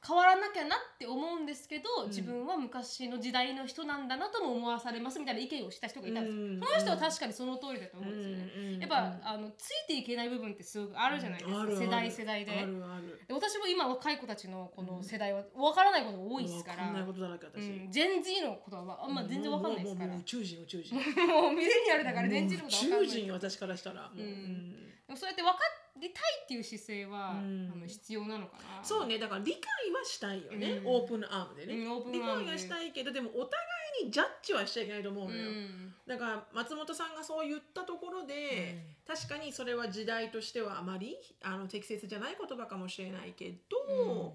[0.07, 2.09] 変わらなきゃなって思うんですけど、うん。
[2.09, 6.61] 自分は昔の時代の人なんだなとも思わされますみたいな意見をした人がいたんですよ、うん。
[6.61, 12.53] その人は確かにその通りだと思うんですよね、うんやっぱ、あのついていけない部分ってすごくあるじゃないですか、あるある世代世代で。
[12.53, 13.25] あるある。
[13.27, 20.09] で私も今若い子たちのこの世代は分からないことが多いですから、分かんないことだらけ私、うん、ジェン Z のことはあんま全然分かんないですから。
[20.09, 21.01] もう宇宙人宇宙人も
[21.49, 24.03] うミレニアルだから全然のことは分かん宇ない宙人私からしたら。
[24.03, 25.59] もう、うんもそうやって分か
[25.97, 27.71] りたいっていう姿勢は、うん。
[27.73, 28.83] あの必要なのかな。
[28.83, 29.19] そうね。
[29.19, 29.63] だから理解
[29.93, 30.87] はしたいよね、うん。
[30.87, 32.45] オープンアームでね、うんオープン理アームで。
[32.47, 33.55] 解はしたいけどでもお互
[34.03, 35.95] いにジャッジはしちゃいけないと思ううのよ、ん。
[36.07, 44.33] だから松本さんがそう言ったところで、確かにそれは時代としてはあまりあの適切じゃない言葉かもしれないけど、うん。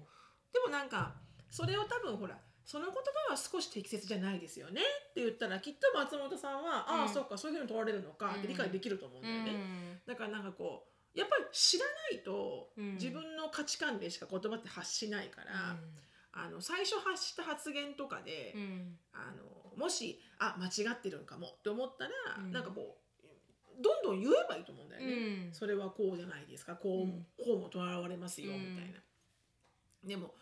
[0.52, 1.14] でもなんか
[1.50, 4.80] それを多分ほらその言葉は少し適切じゃないですよね
[5.10, 10.00] って言ったらきっと松本さんは、ああうんそっかそういうふうに取られるのかって理解できると思うんだよね。
[10.06, 12.94] だからなんかこうやっぱり知らないと、うん。
[12.94, 15.76] 自分の価値観でしか言葉って発しないから、
[16.32, 18.98] あの最初発した発言とかで、うん。
[19.12, 22.52] あのもしあ間違ってるんかもって思ったら、うん。
[22.52, 25.52] なんかこうどんどん言えばいいと思うんだよね、うん。
[25.52, 26.76] それはこうじゃないですか。
[26.76, 27.26] こう,、うん。
[27.38, 28.74] こうもとらわれますよ、うん。
[28.74, 29.00] みたいな。
[30.04, 30.34] でも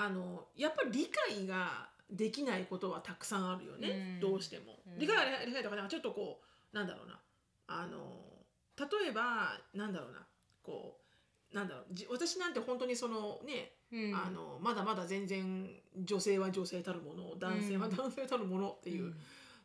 [0.00, 4.30] あのやっぱり理解ができないことはたくさんあるよね、うん。
[4.30, 4.98] どうしても、うん。
[4.98, 6.40] 理解ができないとかなんかちょっとこ
[6.72, 7.18] うなんだろうな。
[7.66, 7.98] あの
[8.78, 10.24] 例えばなんだろうな。
[10.62, 11.00] こ
[11.52, 11.86] うなんだろう。
[11.90, 14.14] じ私なんて本当にそのねうん。
[14.14, 17.96] あのまだまだ全然女性は女性たるもの男性はうん。
[17.96, 19.16] 男性たるものっていう、うん。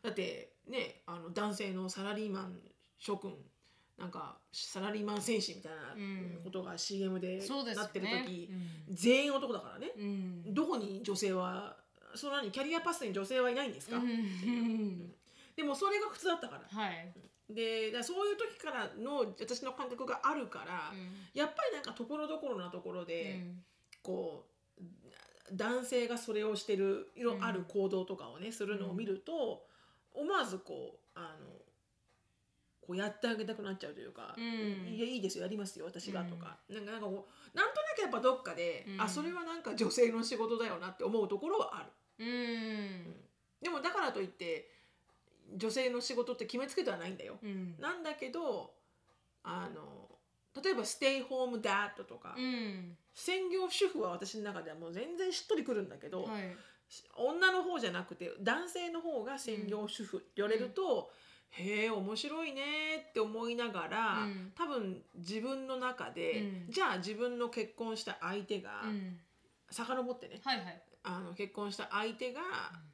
[0.02, 2.58] だってねあの男性のサラリーマン
[2.98, 3.32] 諸君
[3.98, 7.40] なんかサラリーマン戦士みたいうんなことが CM で
[7.74, 8.50] なってるね時、
[8.88, 8.94] うん。
[8.94, 10.54] 全員男だからね、うん。
[10.54, 11.76] どこに女性は
[12.14, 15.12] その何キャリアパスに女性はいないんですか、うん。
[15.56, 16.82] でもそれが普通だったから。
[16.82, 17.12] はい。
[17.48, 21.12] でだそういう時からの私の感覚があるから、うん。
[21.32, 23.64] やっぱりなんかところどころなところで、うん。
[24.02, 24.46] こ
[24.78, 24.82] う
[25.52, 27.44] 男性がそれをしてるいろうん。
[27.44, 29.66] ある行動とかをねするのを見ると、
[30.12, 31.46] 思わずこうあの
[32.86, 34.44] こうやってあげたくなっちゃうというか「うん。
[34.94, 39.00] いやいいですよやりますよ私が」とか、なんかなんかこうなんとなくやっぱどっかで、うん。
[39.00, 41.90] あそれはなんか女性の仕事だよなって思うところはある。
[42.18, 43.16] うん。
[43.62, 44.70] でもだからといって
[45.56, 47.38] 女性の仕事って決めつけてはないんだよ。
[47.42, 47.76] うん。
[47.78, 48.74] なんだけど
[49.42, 50.18] あの
[50.62, 52.96] 例えば「ステイホームダッド」とか、うん。
[53.14, 56.56] 専業主婦は私の中ではもう全然しっとりくるんだけど、はい。
[57.16, 61.10] 女の方じゃなくて男性の方が専業主婦って言われると、
[61.50, 62.62] へえ面白いね
[63.10, 64.52] って思いながら、うん。
[64.56, 66.70] 多分自分の中で、うん。
[66.70, 69.18] じゃあ自分の結婚した相手が、うん。
[69.70, 70.40] 遡ってね。
[70.44, 70.82] はいはい。
[71.06, 72.40] あの結婚した相手が、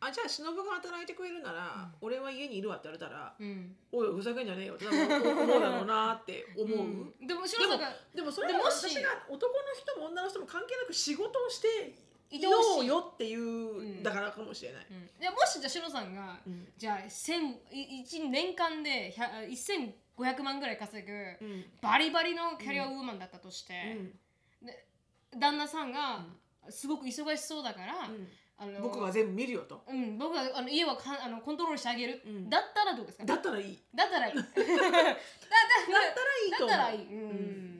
[0.01, 3.76] あじゃあ忍が働いてくれるなら、俺は家にいるわって言われたら、うん。
[3.92, 6.78] おいふざけんじゃねえよって思うだろうなって思う。
[6.78, 6.82] う
[7.22, 7.26] ん。
[7.26, 11.94] でも白さんがでもそれでもしは私が男の人も女の人も関係なく仕事をして
[12.31, 12.51] いよ
[12.81, 14.03] うよっていう、ん。
[14.03, 14.87] だからかもしれない。
[14.91, 15.35] うん。
[15.35, 16.68] もしじゃあシロさんが、うん。
[16.76, 21.64] じゃあ千い一年間で1 1500万ぐらい稼ぐ、うん。
[21.83, 23.74] バリバリのキャリアウーマンだったとして、
[25.37, 26.24] 旦那さんが
[26.68, 27.95] すごく忙しそうだから、
[28.59, 29.83] あの僕は全部見るよと。
[29.89, 32.51] うん、僕はあの家はかあのコントロールしてあげる、うん。
[32.51, 33.24] だったらどうですか？
[33.24, 33.83] だったらいい。
[33.95, 34.35] だったらいい。
[34.37, 36.51] だったらいい。
[36.51, 37.80] だったらいい、うん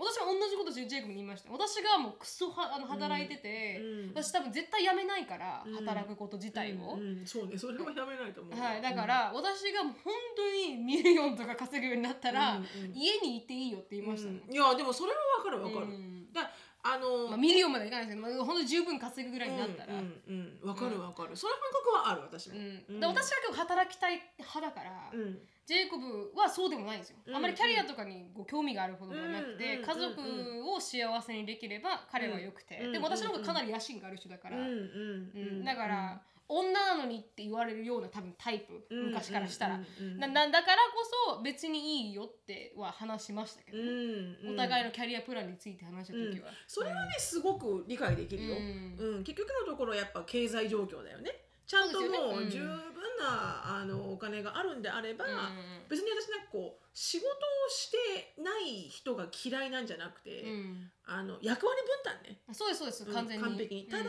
[0.00, 1.52] 私も同じことジェイコブに言いました。
[1.52, 4.16] 私がもうクソはあの働いてて、うん。
[4.16, 7.20] 私多分絶対辞めないから、うん働くこと自体を、うん。
[7.20, 7.26] うん。
[7.26, 8.58] そうね、それはやめないと思う。
[8.58, 12.60] はい、だから、私がもう本当に million とか稼ぐようになったら、
[12.94, 14.52] 家にいていいよって言いましたもん、うん。
[14.52, 15.86] いやでもそれはわかるわかる。
[15.86, 16.32] うん。
[16.32, 16.50] だ
[16.82, 23.00] あのまあ、 million までいかないですけど、まあ、ほんと十分稼ぐぐらいになったら、うんうんうんわかるわかる、その感覚はある私も、うん。
[23.00, 25.38] で私は結構働きたい派だから、うん。
[25.66, 27.36] ジェイコブはそうでもないんですよ、うん。
[27.36, 39.86] あまりキャリアとかにこう興味があるほどではなくて、うん家族を幸せにできれば彼はよくて、うんでも私の方がかなり野心がある人だから、うんうんうんだから、女なのにって言われるような多分タイプ、うん昔からしたら、だか
[40.40, 43.78] らこそ別にいいよっては話しましたけど、
[44.52, 49.24] お互いのキャリアプランについて話した時は、それはねすごく理解できるよ、ううん。
[49.24, 51.30] 結局のところやっぱ経済状況だよね
[51.66, 52.68] ちゃんともう十分
[53.20, 55.32] な、あのお金があるんであれば、うん
[55.88, 57.30] 別に私なんかこう仕事を
[57.68, 60.90] してない人が嫌いなんじゃなくて、うん。
[61.04, 62.40] あの役割分担ね。
[62.52, 63.84] そうですそうですうん完全に、完璧に。
[63.86, 64.06] ただ、うん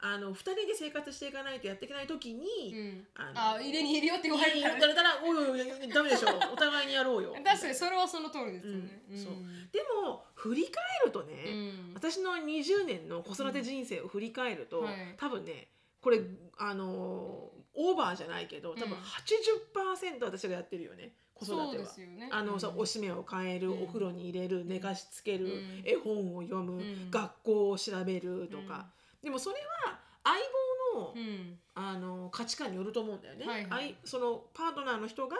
[0.00, 3.06] あの2人で生活していかないとやっていけない時に、うん。
[3.14, 4.74] ああ入れに入れよって言われたら。
[4.74, 6.28] 言われたら「おいおいダメでしょ。
[6.52, 9.18] お互いにやろうよ」確かにそれはその通りですよね、うん。
[9.18, 9.32] そう。
[9.72, 11.50] でも振り返るとね、う
[11.90, 11.92] ん。
[11.94, 15.14] 私の20年の子育て人生を振り返ると、はい。
[15.16, 15.68] 多分ね
[16.00, 16.20] これ
[16.58, 22.06] あのーオーバーじゃないけど多分うん80%私がやってるよね子育ては。
[22.06, 22.28] ね。
[22.30, 22.78] あの、うん。
[22.78, 23.82] おしめを変える、うん。
[23.82, 25.82] お風呂に入れる寝かしつける、うん。
[25.84, 27.10] 絵本を読む、うん。
[27.10, 28.92] 学校を調べるとか、
[29.24, 29.56] でもそれ
[29.86, 30.64] は相棒
[30.94, 31.58] の,、うん。
[31.74, 33.46] あの価値観によると思うんだよね。
[33.46, 33.96] はいはい。
[34.04, 35.36] そのパートナーの人が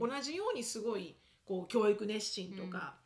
[0.00, 0.08] うん。
[0.10, 2.96] 同じようにすごいこう教育熱心とか、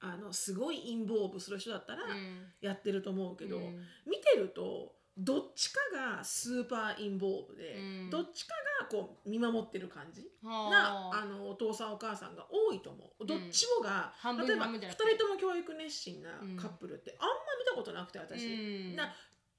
[0.00, 2.46] あのすごいインボーブする人だったらうん。
[2.60, 3.62] やってると思うけど、うん。
[4.06, 5.78] 見てるとどっちか
[6.16, 8.10] がスーパーインボーブで、うん。
[8.10, 11.22] どっちかがこう見守ってる感じなはあ。
[11.22, 13.26] あのお父さんお母さんが多いと思う。
[13.26, 15.14] どっちもが、半分例えば2半分じゃなくて。
[15.14, 18.96] 人とも教育熱心なカップルってあんま見たことなくて私、うん。
[18.96, 19.12] な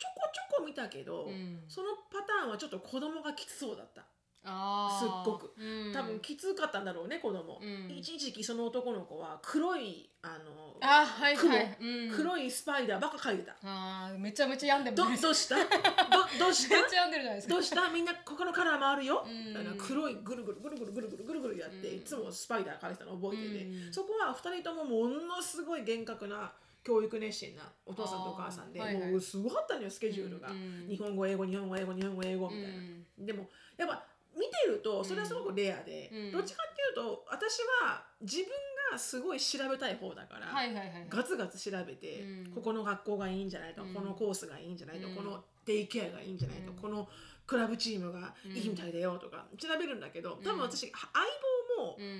[0.03, 1.63] ちょこちょこ見たけど、うん。
[1.69, 4.03] そのパターンはちょっと子供がきつそうだった。
[4.45, 5.53] あすっごく。
[5.57, 5.93] うん。
[5.93, 7.89] 多分きつかったんだろうね子供、うん。
[7.89, 15.55] 一時期その男の子は黒いあのあはい雲はい、うん、黒いスパイダーばっか描いてた、あーめちゃめちゃ病んでるどどうした？
[15.55, 15.61] ど
[16.37, 17.53] どうしめったちゃ病んでるじゃないですか。
[17.53, 17.89] どうした？
[17.89, 19.77] みんなここのカラーもあるよ、うん。
[19.77, 21.95] 黒いぐるぐるぐるぐるぐるぐるぐるぐるやって、うん。
[21.99, 23.93] いつもスパイダー描いてたの覚えてて、うん。
[23.93, 26.51] そこは2人ともものすごい厳格な
[26.83, 29.11] 教育熱心なお父さんとお母さんで、はいはい。
[29.11, 32.77] もうすごかったのよスケジュールが、うん日本語英語日本語英語日本語英語みたいな、
[33.19, 33.25] うん。
[33.25, 34.03] でもやっぱ
[34.35, 36.31] 見てるとそれはすごくレアで、うん。
[36.31, 38.47] どっちかっていうと私は自分
[38.91, 40.89] がすごい調べたい方だから、はいはいはい。
[41.09, 42.51] ガツガツ調べて、うん。
[42.53, 43.93] ここの学校がいいんじゃないと、うん。
[43.93, 45.15] このコースがいいんじゃないと、うん。
[45.15, 46.77] このデイケアがいいんじゃないと、うん。
[46.77, 47.07] この
[47.45, 51.52] クラブチームがいいみたいだよとか調べるんだけど多分私、相棒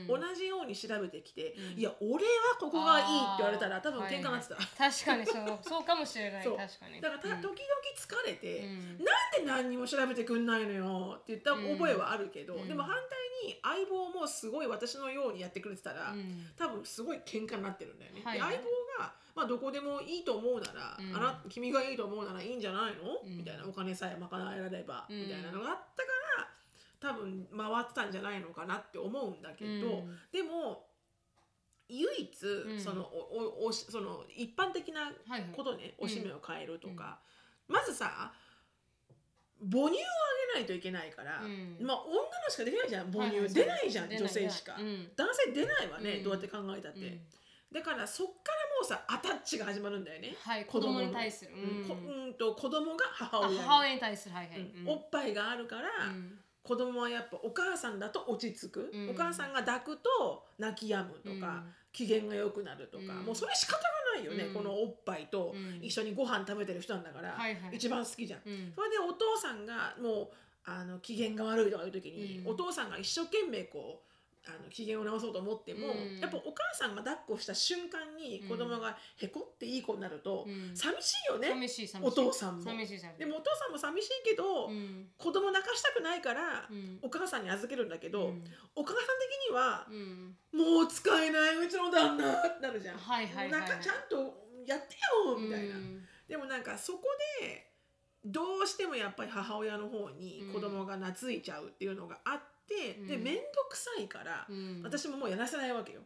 [0.07, 1.80] 同じように調べてきて、うん。
[1.80, 3.09] いや俺はここがいいって
[3.39, 6.43] 言われたら多分喧嘩になってた、確かにそう そうかもしれない。
[6.43, 7.01] 確かに。
[7.01, 7.41] だからた、うん。
[7.41, 8.97] 時々疲れて、うん。
[8.97, 9.05] なん
[9.38, 12.68] で何にも調べてくんないのよって言った覚えはあるけど、うん。
[12.68, 16.47] でも反対に相棒もすごい私のようにやってくれてたら、うん。
[16.57, 18.22] 多分すごい喧嘩になってるんだよね。
[18.24, 18.64] はいで相棒
[18.99, 21.16] が、まあ、どこでもいいと思うなら、うん。
[21.16, 23.38] あな君がいいと思うならいいんじゃないの、うん。
[23.38, 23.66] みたいな。
[23.66, 25.22] お金さえ賄えられれば、うん。
[25.22, 26.49] みたいなのがあったから
[27.04, 29.74] 多分回ってたんじゃないのかなって思うんだけど、う
[30.04, 30.18] ん。
[30.32, 30.88] でも
[31.89, 32.80] 唯一、ん。
[32.80, 35.41] そのおおその一般的なはいはい。
[35.51, 37.20] ことね、おしめを変えるとか、
[37.68, 38.32] まずさ
[39.60, 39.91] 母乳をあ
[40.54, 41.78] げないといけないから、うん。
[41.86, 45.12] まあ女のしかできないじゃん母乳、はいはい出ないじゃん出女性しか、うん。
[45.18, 46.24] 男性出ないわね、うん。
[46.24, 47.20] どうやって考えたって、うん。
[47.74, 51.51] だからそっからもうさアタッチが始まるんだよね、はい子供に対する。
[51.51, 51.88] うん。
[51.88, 52.24] こうん。
[52.28, 53.58] うんと子供が母あ親に。
[53.60, 54.36] 母親に対する。
[54.36, 54.60] はいはい。
[54.60, 54.89] うん。
[54.89, 59.09] おっぱいがあるから、うん子供はやっぱお母さんだと落ち着く、うん。
[59.09, 63.26] お母さんが抱くと泣き止むとか、機嫌が良くなるとか、うん。
[63.26, 63.84] もうそれ仕方が
[64.16, 64.53] ないよね、うん。
[64.53, 65.84] このおっぱいとうん。
[65.84, 67.38] 一緒にご飯食べてる人なんだから、
[67.72, 68.39] 一番好きじゃん。
[68.45, 68.74] うん。
[68.74, 70.28] それでお父さんがもう
[70.66, 72.47] あの機嫌が悪いとかいう時に、うん。
[72.51, 74.12] お父さんが一生懸命こう
[74.46, 76.20] あの機嫌を直そうと思っても、うん。
[76.20, 80.76] やっぱお母さんが抱っこした瞬間に子供がへこっていい子になると、うん。
[80.76, 81.48] 寂しいよね、
[82.02, 82.64] お父さんも。
[83.18, 85.08] でもお父さんも寂しいけど、うん。
[85.18, 87.00] 子供泣かしたくないから、うん。
[87.02, 88.44] お母さんに預けるんだけど、うん。
[88.76, 90.38] お母さん的には、うん。
[90.52, 92.98] もう使えないうちの旦那ってなるじゃん。
[92.98, 94.16] はいはいなんかちゃんと
[94.66, 95.76] やってよみたいな。
[95.76, 96.06] うん。
[96.28, 97.04] でもなんかそこ
[97.39, 97.72] で
[98.26, 104.82] どうしてもやっぱり母親の方に子供が懐いちゃうっていうのがあって、うんで面倒くさいから、うん。
[104.84, 106.01] 私ももうやらせないわけよ、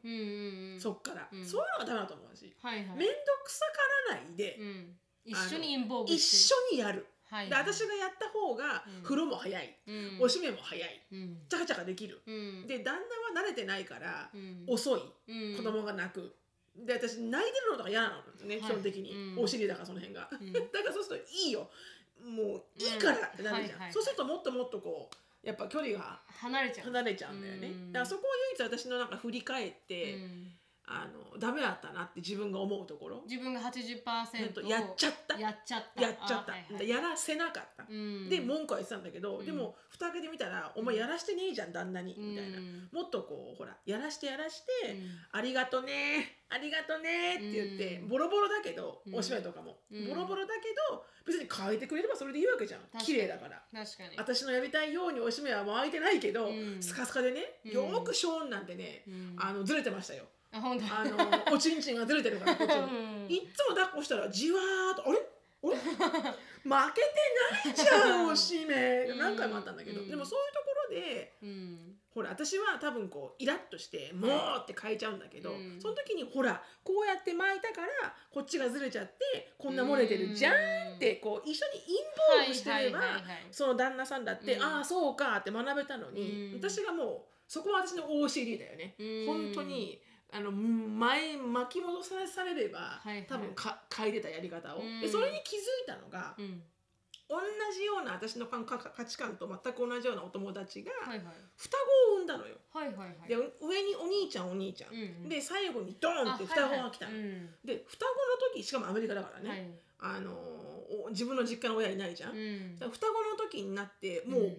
[0.80, 1.46] そっから、うん。
[1.46, 2.54] そういうのがダメだと思うし。
[2.62, 2.98] はいはい。
[2.98, 3.66] 面倒くさ
[4.10, 4.96] からないで、うん。
[5.26, 9.04] 一緒にインボーブ一緒にやる、はいで私がやった方がうん。
[9.04, 10.18] 風呂も早い、うん。
[10.22, 11.02] おしめも早い。
[11.12, 11.38] うん。
[11.50, 12.68] チャカチャカできる、うん。
[12.68, 12.96] で旦
[13.36, 14.64] 那は慣れてないから、うん。
[14.68, 15.02] 遅い。
[15.28, 15.58] うん。
[15.58, 16.34] 子供が泣く、
[16.76, 19.44] で私泣いてるのとか嫌なのね、基本的に、うん。
[19.44, 20.54] お尻だからその辺が、ん。
[20.54, 21.70] だからそうするといいよ。
[22.24, 23.80] もういいからってなるじゃん。
[23.80, 23.94] はいはい。
[23.94, 28.26] そうするともっともっとこうやっぱ距離が離れちゃう離れちゃうんだよね、うんだからそこを
[28.60, 30.52] 唯一私のなんか振り返って、うん
[30.90, 33.22] あのダメだったなって自分が思うところ。
[33.28, 35.38] 自分が80%をやっちゃった。
[35.38, 36.02] やっちゃった。
[36.02, 36.90] やっちゃった、あはいはい。
[36.90, 38.30] やらせなかった、うん。
[38.30, 39.46] で文句は言ってたんだけど、うん。
[39.46, 45.10] でも蓋開けてみたら「お前やらしてねえじゃん旦那に」みたいな、うんもっとこうほらやらしてやらして、うん。
[45.34, 48.08] ありがとねありがとねって言って、うん。
[48.08, 49.16] ボロボロだけど、うん。
[49.16, 50.08] おしめとかも、うん。
[50.08, 52.82] ボロボロだけど別に変えてくれればそれでいいわけじゃん。
[53.00, 53.62] 綺麗だから。
[53.74, 54.18] 確かに。
[54.18, 56.82] 私のやりたいようにおしめは巻いてないけど、うん。
[56.82, 57.72] スカスカでねうん。
[57.72, 59.36] よーくショーンなんてね、うん。
[59.38, 60.24] あのずれてましたよ
[60.58, 60.86] あ本当。
[60.86, 63.32] あのおちんちんがずれてるからこっちにうん。
[63.32, 65.20] いっつも抱っこしたらじわーっとあれ？
[65.64, 65.76] あれ？
[66.68, 67.10] 負けて
[67.66, 69.06] ないじゃんおしめ。
[69.10, 69.18] うん。
[69.20, 70.10] 何回もあったんだけど、うん。
[70.10, 71.94] でもそういうところでうん。
[72.14, 74.32] ほら私は多分こうイラッとして「もう!」
[74.64, 75.80] って変えちゃうんだけど、うん。
[75.80, 80.54] その時にほらこうやって巻いたからこっちがずれちゃってこんな漏れてるじゃん
[80.96, 82.06] ってこう一緒にイン
[82.40, 83.48] ボールしてればはいはいはいはい。
[83.52, 84.64] その旦那さんだって、うん。
[84.64, 86.60] ああそうかって学べたのに、うん。
[86.60, 89.26] 私がもうそこは私の OCD だよね、うん。
[89.28, 90.02] 本当に
[90.32, 93.26] あの前巻き戻さされれば、はいはい。
[93.28, 95.02] 多分か変えてたやり方を、うん。
[95.02, 96.62] でそれに気づいたのが、うん。
[97.30, 97.36] 同
[97.76, 100.92] じような私の感覚価値観と全く同じようなお友達が
[101.58, 101.78] 双
[102.10, 102.56] 子を産んだのよ。
[102.74, 103.28] はいはいはい。
[103.28, 107.12] で上にお兄ちゃんお兄ちゃん、うんで最後にドーンって双子が来たの。
[107.12, 107.32] あはいはい。
[107.32, 107.50] うん。
[107.66, 109.70] で双子の時しかもアメリカだからね、はい。
[110.00, 112.32] あのお自分の実家の親いないじゃん。
[112.32, 112.78] うん。
[112.80, 114.58] 双子の時になってもう、うん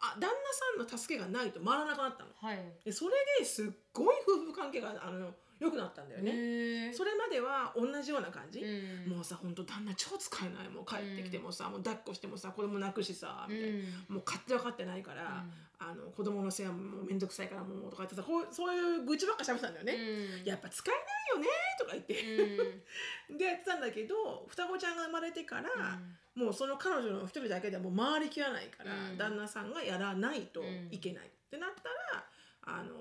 [0.00, 2.30] あ旦那さんの助けがないと回らなくなったの。
[2.40, 6.90] はいでそれですっごい夫婦関係があの良くなったんだよね。
[6.92, 9.12] それまでは同じような感じ、うん。
[9.12, 14.14] もうさ本当旦那超使えないもう帰ってきてもさ、もう抱っこしてもさ子供泣くしさみたいな、うん。
[14.16, 15.44] もう勝手分かってないから、
[15.78, 19.94] あの子供の世話も面倒くさいからもうとか言ってさこうそういう愚痴ばっか喋ってたんだよね、
[20.40, 20.48] うん。
[20.48, 21.48] やっぱ使えないよね
[21.78, 22.14] とか言って、
[23.36, 26.00] でやってたんだけど双子ちゃんが生まれてから、
[26.34, 29.18] もうその彼女の一人だけではもう回りきらないから、うん。
[29.18, 32.24] 旦那さんがやらないといけない、ってなったら
[32.62, 32.94] あの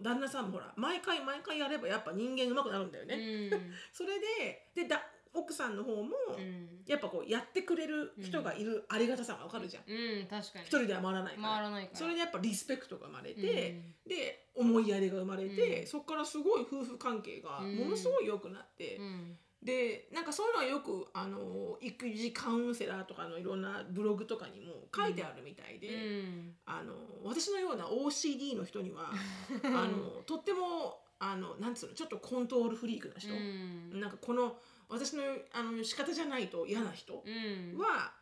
[0.00, 3.74] ー旦那さんもほら毎回毎回やればやっぱ人間上手くなるんだよね、うん。
[3.92, 6.82] それででだ奥さんの方も、うん。
[6.86, 9.84] やっぱこうやってくれる人がいるありがたさがわかるじゃん。
[9.86, 10.64] うん確かに。
[10.64, 11.48] 一人では回らないから。
[11.48, 11.98] 回らないから。
[11.98, 15.86] それでやっぱリスペクトが生まれて、で思いやりが生まれて、うん。
[15.86, 17.76] そこからすごい夫婦関係がうん。
[17.76, 26.54] ものすごい良くなって、うんでなんかそういうのはよくあの育児カウンセラーとかのいろんなブログとかにも書いてあるみたいで、うん。
[26.64, 26.94] あの
[27.24, 29.12] 私のような OCD の人には
[29.62, 34.00] あのとってもあのなんつうのちょっとコントロールフリークな人、うん。
[34.00, 34.58] なんかこの
[34.88, 37.78] 私のあの仕方じゃないと嫌な人うん。
[37.78, 38.14] は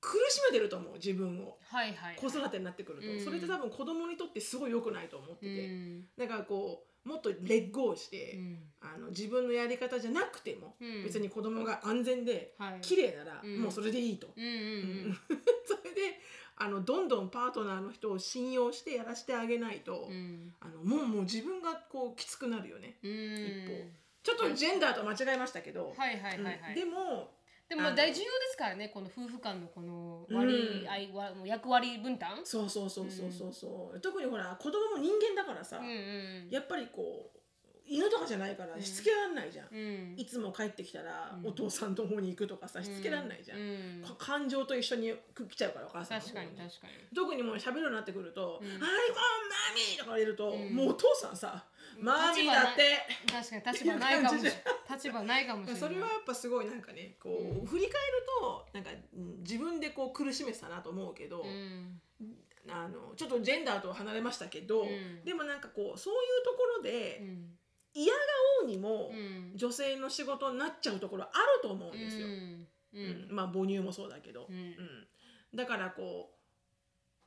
[0.00, 1.58] 苦しめてると思う自分を。
[1.62, 3.20] はいはい子育てになってくると、うん。
[3.20, 6.08] それって多分子供にとってすごい良くないと思ってうて、ん。
[6.16, 8.58] だからこうもっとレッグをして、うん。
[8.80, 11.04] あの自分のやり方じゃなくても、うん。
[11.04, 12.80] 別に子供が安全ではい。
[12.80, 13.62] 綺麗なら、うん。
[13.62, 14.28] もうそれでいいと。
[14.36, 16.20] それで
[16.56, 20.54] あのどんどんパートナーの人を信用してやらせてあげないと、うん。
[20.60, 22.98] あのもうもう自分がこうきつくなるよね。
[23.02, 23.10] うん。
[23.10, 23.90] 一方。
[24.24, 26.72] ちょっとジェンダーと間違えましたけど、はいはいはいはうん。
[26.72, 27.37] いでも
[27.68, 32.40] でも大重要ですからねこの夫婦間のこの割合はもう役割分担。
[32.44, 37.38] そうそうそうそうそうそう、特にほら子供も人間だからさ、うんうんやっぱりこう
[37.90, 40.14] 犬とかじゃないからしつけられないじゃん、うん。
[40.18, 41.48] いつも帰ってきたら、うん。
[41.48, 44.02] お父さんの方に行くとかさしつけられないじゃん、うん。
[44.04, 45.14] か感情と一緒に
[45.48, 47.16] 来ちゃうからお母さん確かに確かに。
[47.16, 48.68] 特にもう喋るようになってくると「うん。
[48.68, 48.92] はいもうマ
[49.74, 50.74] ミー!」とか言われると、うん。
[50.74, 51.64] もうお父さんさ
[51.98, 52.98] 「マミーだって!
[53.30, 55.80] 確かに立場ないかもしれない立場ないかもしれない。
[55.82, 57.66] それはやっぱすごいなんかねこう、うん。
[57.66, 62.00] 振り返るとなんかうん自分でこう苦しめてたなと思うけど、うん。
[62.70, 65.24] あのちょっとジェンダーとは離れましたけど、うん。
[65.24, 67.58] でもなんかこうそういうところで、うん。
[67.94, 68.20] 嫌が
[68.62, 69.52] おうにも、うん。
[69.56, 71.32] 女性の仕事になっちゃうところある
[71.62, 72.26] と思うんですよ。
[72.26, 73.28] うん。
[73.30, 74.56] まあ母乳もそうだけど、うん。
[74.56, 75.08] うん。
[75.54, 76.38] だからこう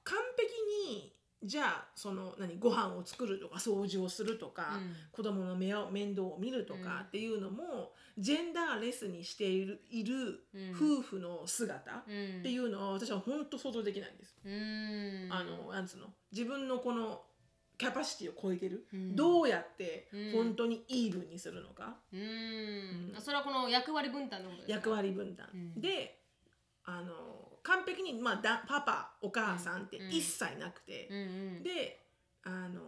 [0.03, 0.51] 完璧
[0.91, 4.95] にじゃあその何ご飯を作るとか掃除をするとか、うん。
[5.11, 6.83] 子供の目を面倒を見るとうん。
[6.83, 10.71] かっていうのも、ジェンダーレスにしているいるうん。
[10.99, 12.43] 夫婦の姿っうん。
[12.43, 14.35] ていうのは私は本当想像できないんです。
[14.45, 15.27] うん。
[15.31, 16.13] あのなんつうの？
[16.31, 17.23] 自分のこの
[17.77, 19.15] キャパシティを超えてる、うん。
[19.15, 20.31] どうやってうん。
[20.33, 22.19] 本当にイーブンにするのか、うん。
[22.19, 23.21] うん。
[23.21, 24.73] それはこの役割分担のことですか？
[24.75, 25.81] 役割分担、うん。
[25.81, 26.19] で
[26.85, 27.13] あの
[27.63, 30.09] 完璧に、まあ、だパパお母さんってうん。
[30.09, 31.09] 一切なくて。
[31.63, 32.05] で
[32.43, 32.81] あの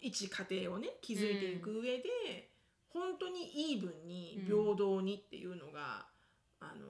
[0.00, 2.50] 一家庭をね築いていく上で、
[2.90, 6.06] 本当にイーブンに平等にっていうのが、
[6.60, 6.86] あの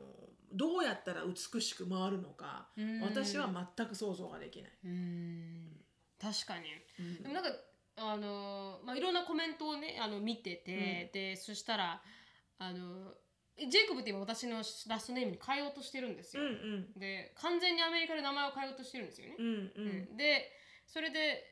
[0.52, 3.00] どうやったら美しく回るのか、うん。
[3.02, 4.70] 私は全く想像ができない。
[4.84, 5.76] うん。
[6.20, 6.64] 確かに。
[6.98, 7.22] うん。
[7.22, 7.50] でもなんか
[7.96, 12.02] あのまあいろんなコメントをねあの見てて、でそしたら
[12.58, 13.14] あの
[13.58, 19.52] ジェイコブって今私のラストネームに変えようとしてるんですうんよ、で完全にアメリカで名前を変えようとしてるんですよね、うんうん。
[19.52, 20.52] うんうんで
[20.86, 21.42] それで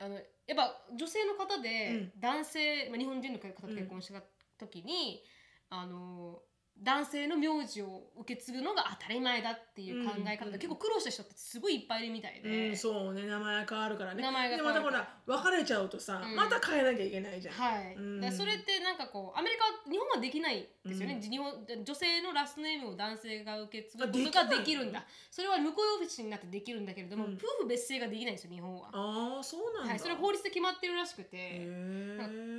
[0.00, 0.24] あのやっ
[0.56, 2.12] ぱ女性の方うでん。
[2.18, 4.20] 男性、まあ、日本人の方と結婚した
[4.58, 5.22] 時に、
[5.70, 6.42] あの
[6.80, 14.22] 男性の名字を受け継ぐのが当たり前だっていう考え方で、うん結構苦労した人ってすごいいっぱいいるみたいで、うん、そうね名前変わるからね。
[14.22, 14.98] 名前がで変わるまた。
[15.26, 16.36] ほら別れちゃうとさ、うん。
[16.36, 18.32] また変えなきゃいけないじゃん、はい、うん。
[18.32, 21.30] それってなんかこうアメリカ日本はできないですよね、うん。
[21.30, 21.52] 日本
[21.84, 25.04] 女性のラストネームを男性が受け継ぐことができるんだ。
[25.30, 27.34] それは向こう office になってできるんだけれども、うん。
[27.34, 28.88] 夫婦別姓ができないんですよ日本は。
[28.92, 31.66] ああそうなんだ、はい、それは法律で決まってるらしくて、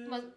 [0.09, 0.27] まあ、聞い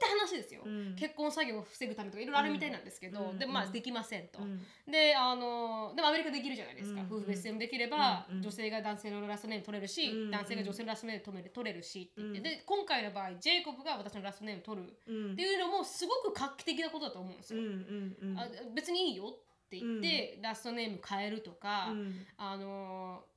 [0.00, 0.96] た話ですよ、うん。
[0.96, 3.72] 結婚作業を防ぐためとかいろいろあるみたいなんですけど、うんでもまあうん。
[3.72, 4.60] できませんと、うん。
[4.90, 7.06] であのでもアメリカできるじゃないですか、うん。
[7.06, 8.42] 夫婦別姓もできれば、うん。
[8.42, 10.30] 女性が男性のラストネーム取れるし、うん。
[10.30, 12.42] 男性が女性のラストネーム取れる取れるしって言って、うん。
[12.44, 17.60] で今回の場合ジェイコブが私のラストネーム取るうんっていうのもすごく画期的なことだと思うんですよ。
[17.60, 17.66] うん。
[17.66, 22.26] うんうんあ別にいいよって言って、ラストネーム変えるとか、うん。
[22.36, 23.34] あのー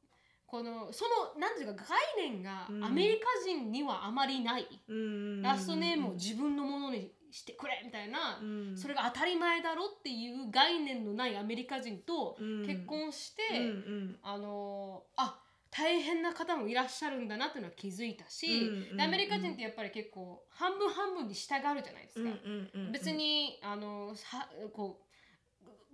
[0.47, 1.03] このそ
[1.35, 1.83] のなんていうか
[2.17, 2.85] 概念がうん。
[2.85, 5.41] アメリカ人にはあまりない、うん。
[5.41, 8.77] ラストネームを自分のものにしてくれみたいな、うん。
[8.77, 12.65] それが当たり前だろっていう概念のないアメリカ人とうん。
[12.65, 14.19] 結婚して、うんうん。
[14.23, 18.47] あのーあ大変な方もいらっしゃるんだなっていうのは気づいたし、
[18.91, 22.21] うんでアメリカ人ってやっぱり結構半分半分に従うじゃないですか。
[22.21, 25.01] うんうんうん別にあのはこ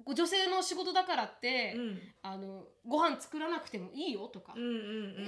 [0.05, 1.99] う女性の仕事だからって、うん。
[2.21, 4.69] あのご飯作らなくてもいいよとか、うんうん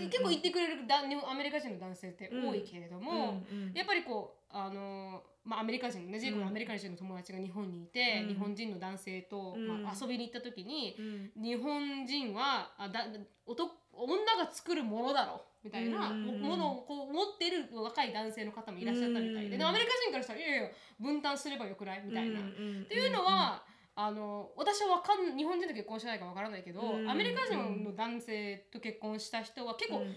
[0.04, 8.28] うん結構言ってくれるだアメリカ人の男性って多いけれども、うんうんやっぱりこうあの、まあ、アメリカ人のねジェイコブのアメリカ人の友達が日本にいて、うん。
[8.30, 9.84] 日本人の男性と、うん。
[9.84, 11.44] まあ、遊びに行った時にう、ん。
[11.44, 13.06] 日本人はあだ
[13.54, 20.70] 男女が作るものだろみたいなものをこう持ってる若い男性の方もいらっしゃったみたいで,、うんでアメリカ人からしたら「いやいや
[21.00, 22.40] 分担すればよくない?」みたいな。
[22.40, 22.44] っ
[22.88, 23.64] ていうのは、
[23.96, 30.08] あの私はわかん日本人と結婚してないからわからないけど、うんアメリカ人の男性と結婚した人は結構、うん。
[30.08, 30.12] い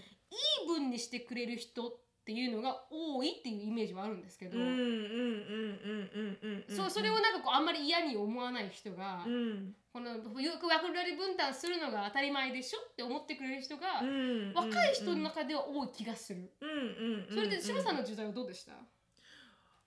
[0.65, 1.93] い分にしてくれる人っ
[2.29, 9.73] ていうのが多いっていうイメージはあるんですけど、うんうんうんうんうんうんそうそれをなんかこうあんまり嫌に思わない人が、うん。
[9.91, 16.51] このよく役割分担するのが当たり前でしょって思ってくれる人が、うん若い人の中では多い気がする。
[16.61, 18.73] うんうんうんそれで志麻さんの時代はどうでした、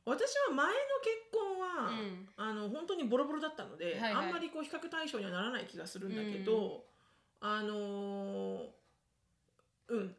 [0.04, 2.28] 私は前の結婚は、うん。
[2.36, 4.26] あの本当にボロボロだったので、はいはい。
[4.26, 6.82] あんまりこう比較対象にはならない気がするんだけど、
[7.40, 8.66] あのー
[9.90, 10.16] うん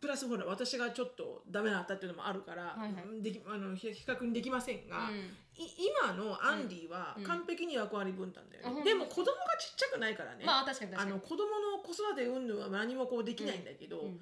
[0.00, 3.22] プラスほら私がちょっとダメだったっていうのもあるから、はいはい。
[3.22, 5.16] できあの比比較にできませんが、うん。
[5.16, 5.68] い
[6.06, 8.88] 今のアンディはうん完璧に役割分担だよね、あほんと。
[8.88, 10.94] でも子供がちっちゃくないからね、まあ確かに。
[10.96, 14.20] あの子供の子育て云々は何もこうできないんだけど、うん。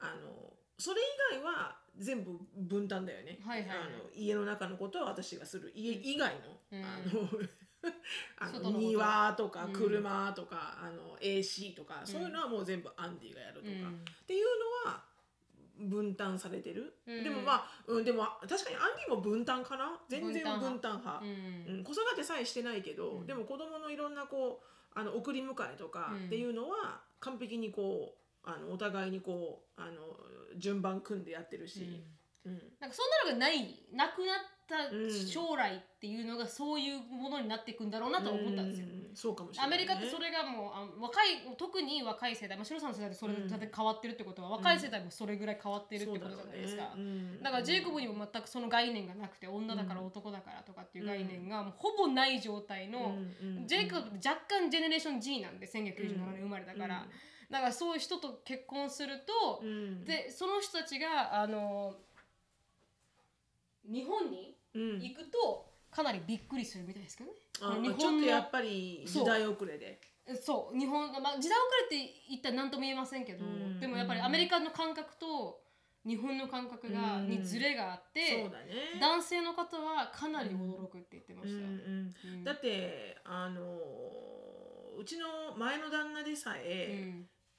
[0.00, 3.78] あのそれ以外は全部分担だよね、はいはいはい。
[3.78, 5.72] あの家の中のことは私がする。
[5.74, 6.84] 家以外の,、うん。
[6.84, 7.48] あの
[8.38, 9.72] あの庭とかうん。
[9.72, 14.04] 車とか、あの AC とか、そういうのはもう全部アンディがやるとか、うん。
[14.04, 14.46] っていう
[14.84, 15.04] のは
[15.78, 17.24] 分担されてる、うん。
[17.24, 20.00] でもまあ、うん、でも確かにアンディも分担かな？
[20.08, 21.24] 全然分担派。
[21.24, 21.76] うん。
[21.76, 21.84] うん。
[21.84, 23.26] 子育てさえしてないけど、うん。
[23.26, 26.26] でも子供のいろんなこうあの送り迎えとかうん。
[26.26, 30.16] っていうのは完璧にこうあのお互いにこうあの
[30.56, 32.04] 順番組んでやってるし、
[32.44, 32.72] うん。
[32.78, 34.36] なんかそんなのがないなくなっ
[34.66, 35.26] たうん。
[35.26, 38.86] 将来っていうのがそういうものになっていくんだろうなとは思ったんですよ。
[38.88, 46.90] うんそうかもしれない、アメリカってそれれがもうあ若い特に若い世代、まあ、白さんの世代でそれうんだって変わってるってことは、若い世代もそれぐらい変わってるってことじゃないですか。
[47.42, 53.16] だからジェイコブにも全くその概念がなくて女だから男だからとかっていう概念がもうほぼない状態の、
[53.66, 57.06] ジェイコブって若干ジェネレーション G なんで1997年生まれだから、
[57.50, 61.94] だからそういう人と結婚すると、うん、でその人たちがあの
[63.90, 65.00] 日本にうん。
[65.00, 67.36] 行くとかなりびっくりするみたいですけどね。
[67.60, 70.00] あ日本のちょっとやっぱり時代遅れで。
[70.42, 70.78] そう。
[70.78, 73.78] 日本、まあ、時代遅れって言ったら何とも言えませんけど、うん。
[73.78, 75.60] でもやっぱりアメリカの感覚と
[76.04, 77.28] 日本の感覚が、うん。
[77.28, 78.98] にズレがあってそうだね。
[79.00, 81.58] 男性の方はかなり驚くって言ってました。
[81.58, 82.14] うんうん。
[82.24, 82.44] うん。
[82.44, 83.78] だってあの
[84.98, 87.12] うちの前の旦那でさえ、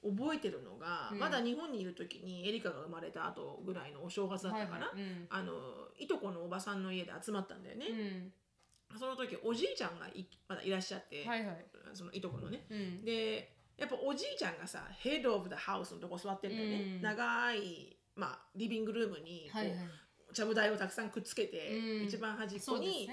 [0.06, 1.20] 覚えてるのが、うん。
[1.20, 5.28] まだ日本にいる時にエリカが生まれた後ぐらいのお正月だったかな、はいはいうん。
[5.30, 5.54] あの
[5.98, 7.88] いとこのおばさんの家で集まったんだよね、
[8.92, 9.00] うん。
[9.00, 11.66] その時おじいちゃんがいまだいらっしゃって、はいはい。
[11.94, 12.66] そのいとこのね。
[12.70, 13.06] うん。
[13.06, 17.02] でやっぱおじいちゃんがさヘッドオブ・ザ・ハウスのとこ座ってるんだよね、うん。
[17.02, 19.78] 長い、まあ、リビングルームにこう、はいはい
[20.36, 22.06] ちゃぶ台をたくさんくっつけて、うん。
[22.06, 23.10] 一番端っこに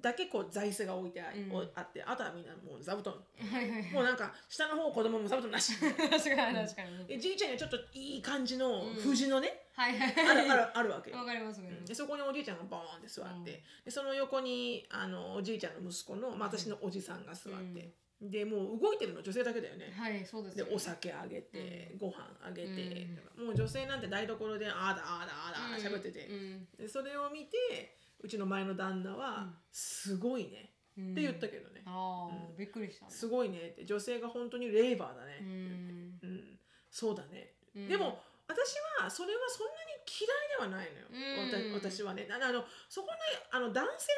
[0.00, 1.70] だけこう座椅子が置いてあ,、うん。
[1.74, 3.12] あってあとはみんなもう座布団。
[3.12, 3.92] はいはいはい。
[3.92, 5.74] もうなんか下の方子供も座布団なし。
[5.80, 7.06] 確かに確かに。
[7.06, 8.94] でじいちゃんにはちょっといい感じのうん。
[8.94, 11.18] 藤のね、はいはいあるあるあるわけよ。
[11.18, 11.84] わかりますねうん。
[11.84, 13.44] でそこにおじいちゃんがボーンって座って、うん。
[13.44, 17.90] でその横にあのおじいちゃんの息子の、まあ、私のおじさんが座って、
[18.30, 20.64] でもう動いてるの女性だけだよね、はいそうですね。
[20.72, 23.06] お酒あげて、ご飯あげて、
[23.38, 23.46] うん。
[23.46, 26.68] もう女性なんて台所でああだああだああだ喋ってて、うん。
[26.78, 33.10] でそれを見てうちの前の旦那は「すごいね」うんって言ったけどね、ああ、びっくりした。
[33.10, 33.84] すごいねって。
[33.84, 36.18] 女性が本当にレイバーだね、うん。
[36.22, 36.58] うん。
[36.90, 37.88] そうだね、うん。
[37.88, 41.74] でも私はそれはそんなに嫌いではないのよ、うん。
[41.74, 42.28] 私はね。
[42.30, 43.14] あのそこで
[43.50, 44.12] あの男性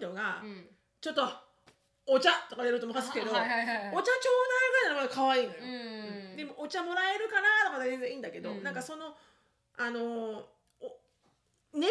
[0.00, 0.66] の態度が、うん。
[1.00, 1.49] ちょっと
[2.10, 6.36] お茶とか言うと任すけど、はいはいはいお茶ちょうだいぐらいの方が可愛いのよ、うん。
[6.36, 8.62] でもお茶もらえるかなとかで全然いいんだけど、うん。
[8.62, 9.14] なんかその
[9.78, 10.44] あの
[10.80, 10.98] お
[11.72, 11.90] 年配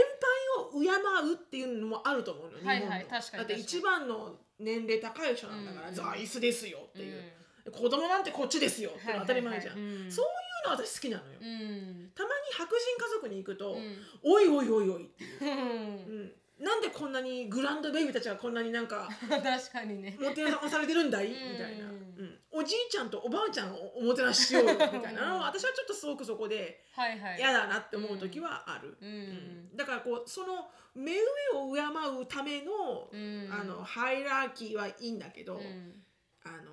[0.66, 0.90] を敬
[1.32, 5.96] うっていうのもあると思うのよ、はいはいだって一番の年齢高い人なんだから、うん。
[5.96, 7.24] 座椅子ですよっていう、
[7.72, 10.12] 子供なんてこっちですよっていうのは当たり前じゃん、はいはいはいうん。
[10.12, 10.28] そうい
[10.66, 12.12] うの私好きなのよ、うん。
[12.14, 13.98] たまに白人家族に行くと、うん。
[14.24, 15.50] おいおいおいおいっていう、うん。
[15.50, 15.54] う
[16.26, 20.18] ん、なんでこんなにグランドベイビーたちがこんなになんか 確かにね。
[20.20, 21.30] もてなされてるんだい？
[21.30, 21.58] みうん。
[21.58, 25.36] たいな、うん、おじいちゃんとおばあちゃんをおもてなししようよみたいな。
[25.48, 26.84] 私はちょっとすごくそこで
[27.38, 29.08] 嫌だなって思う時はある、うん。
[29.08, 29.12] う
[29.74, 29.76] ん。
[29.78, 31.20] だからこうその目上
[31.54, 31.82] を敬
[32.22, 33.50] うための,、うん。
[33.52, 36.04] あのハイラーキーはいいんだけど、うん。
[36.44, 36.72] あの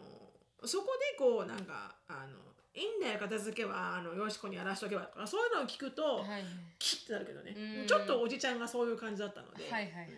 [0.66, 2.45] そこでこうなんかあの
[2.76, 3.96] いいんだよ片付けは。
[3.96, 6.44] あのよしこにやらしとけばとかそういうのを聞くと、はい
[6.78, 7.86] キッてなるけどね、うん。
[7.86, 10.08] ちょっとおじちゃんがそういう感じだったので、はいはいはい。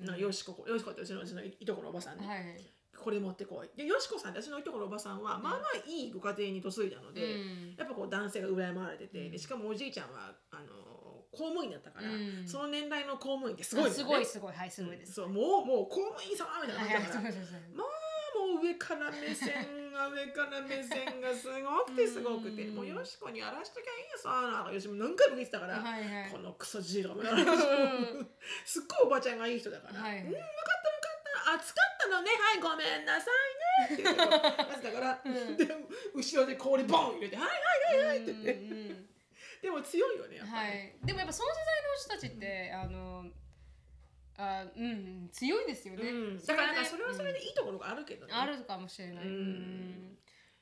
[0.00, 2.38] うんなんかよしこよしこってうちのうちのいとこのおばさんね、はい
[2.96, 3.70] これ持ってこい。
[3.76, 7.74] でよしこさん私のいとこのおばさんは、まあまあいいご家庭に嫁いだので、うん。
[7.76, 9.30] やっぱこう男性が敬われてて、うん。
[9.30, 10.66] でしかもおじいちゃんはあの
[11.30, 12.46] 公務員だったから、うん。
[12.46, 13.90] その年代の公務員ってすごいね。
[13.90, 14.52] すごいすごい。
[14.52, 15.14] はいすごいです。
[15.14, 17.76] そうもうもう公務員様みたいな感じだから、そうそうそう。
[17.76, 17.86] まあ
[18.54, 19.50] もう上から目線
[19.98, 22.76] が上から目線がすごくてすごくて、うん。
[22.76, 27.42] もうよしこにやらしときゃいいよさなんかよしも何回も言ってたから、はいはいこのクソじじいとかもやらし
[28.64, 30.24] すっごいおばちゃんがいい人だから、はいはい。
[30.24, 31.58] うん分かった分かった。
[31.58, 32.30] 暑かったのね。
[32.30, 33.98] はいごめんなさいね。
[33.98, 35.56] ってだから、うん。
[35.56, 35.66] で
[36.14, 39.04] 後ろで氷ボン入れてはいはいはいはいって言って、うんうん
[39.58, 40.94] でも強いよねやっぱり、はい。
[41.02, 43.26] でもやっぱその時代の人たちってあの
[44.38, 49.30] あうん強いですよね、うん、だからなんかそれはそれででいいところがあるけどね、あるかもしれない、うん。
[49.30, 50.14] うん。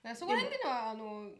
[0.02, 1.30] だからそこら辺っていうのはあの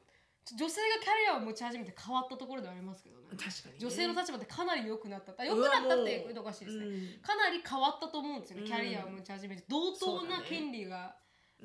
[0.57, 3.26] 女性がキャリアを持ち始めて変わったところではありますけどね。
[3.30, 5.34] 確かに、ね、女性の立場ってかなり良くなった。
[5.37, 6.93] あ良くなったっておかしいですね、うん。
[7.20, 8.68] かなり変わったと思うんですよね、うん。
[8.68, 9.64] キャリアを持ち始めて。
[9.68, 11.16] 同等な権利が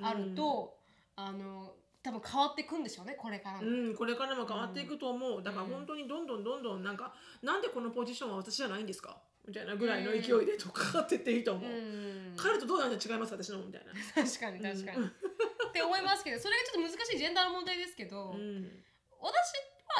[0.01, 0.79] あると、
[1.15, 7.13] あの多分変わっていくんでしょうねこれからも、うん、これからも変わっていくと思う、だから本当にどんどんどんどんなんか
[7.43, 9.21] なんでこのポジションは私じゃないんですか？
[9.51, 12.33] みたいなぐらいの勢いでとかかってっていいと思う、うん。
[12.37, 13.91] 彼とどうなんで違います私のみたいな、
[14.23, 18.71] 確かに確かに、って思いますけどそれがちょっと難しいジェンダーの問題ですけど、うん
[19.21, 19.29] 私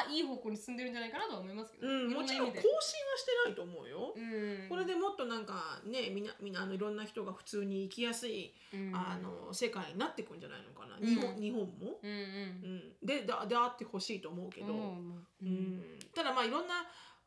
[0.04, 2.72] はいい方向に進んでるんじゃないかなとは思いますけど、うん、いもちろん更新は
[3.16, 8.92] してないと思うよ、うん、これでもっとなんかねみんなみんなあのいろんな人が普通に生きやすい、うん。
[8.94, 11.06] あの世界になっていくんじゃないのかな、うん。
[11.06, 11.68] 日本日本も、
[12.02, 12.16] うんうん。
[12.16, 15.82] うん、ででであってほしいと思うけど、うん。
[16.14, 16.74] ただまあいろんな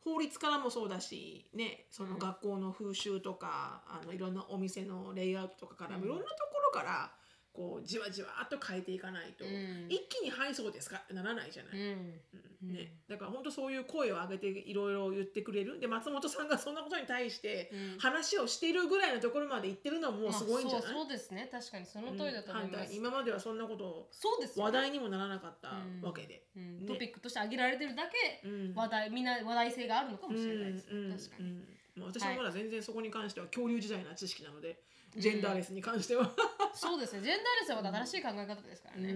[0.06, 7.10] 法律からもそうだし、ね、その学校の風習とか、あのいろんなお店のレイアウトとかからいろんなところから
[7.56, 9.86] こうじわじわっと変えていかないと、うん。
[9.88, 11.80] 一気に「はいそうですか」ってならないじゃない。
[11.80, 12.20] うん。
[12.62, 12.72] うん。
[12.72, 15.78] ね、だから本当そういう声を上げていろいろ言ってくれる。
[15.80, 17.98] で松本さんがそんなことに対してうん。
[17.98, 20.90] 話をしているぐらいのところまで行ってるのはもうすごいんじゃない？
[20.90, 21.48] あそうですね。
[21.50, 26.00] 確かにその通りだと思い反ます、今まではそんなことそうですよ話題にもならなかったうん。
[26.02, 26.46] わけで。
[26.56, 26.80] うん。
[26.80, 26.86] ね。
[26.86, 28.74] トピックとして挙げられてるだけうん。
[28.74, 31.68] 話題みんな話題性があるのかもしれないです、確かに、うん。
[31.96, 34.82] まあ私はまだ全然そこに関しては恐竜時代な知識なので、
[35.16, 36.30] ジェンダーレスに関しては。
[36.74, 37.22] そうですね。
[37.22, 39.14] ジェンダーレスはまた新しい考え方ですからね、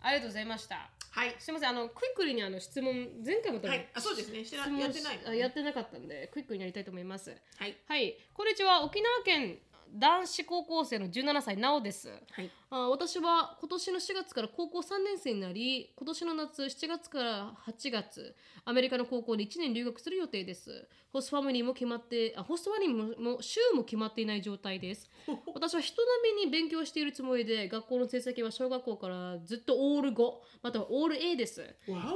[0.00, 0.90] ありがとうございました。
[1.10, 1.34] はい。
[1.38, 1.68] すみません。
[1.70, 2.92] あのクイックリにあの質問
[3.24, 4.44] 前回も多分はい、あそうですね。
[4.44, 7.30] してな質問やってないあやってなかったんでクイックにやりたいと思います。
[7.30, 7.76] はい。
[7.86, 8.16] はい。
[8.32, 8.82] こんにちは。
[8.82, 9.58] 沖縄県
[9.94, 12.08] 男子高校生の17歳なおです。
[12.08, 12.50] はい。
[12.76, 20.88] あ私は今年の4月から高校3年生になり今年の夏7月から8月アメリカの高校に1年留学する予定です。
[21.12, 25.08] ホストファミリーも決まってあホストファミリーもも週も決まっていない状態です。
[25.54, 31.64] 私は人並みに勉強しているつもりで学校の成績は小学校からずっとオール5またはオール A です。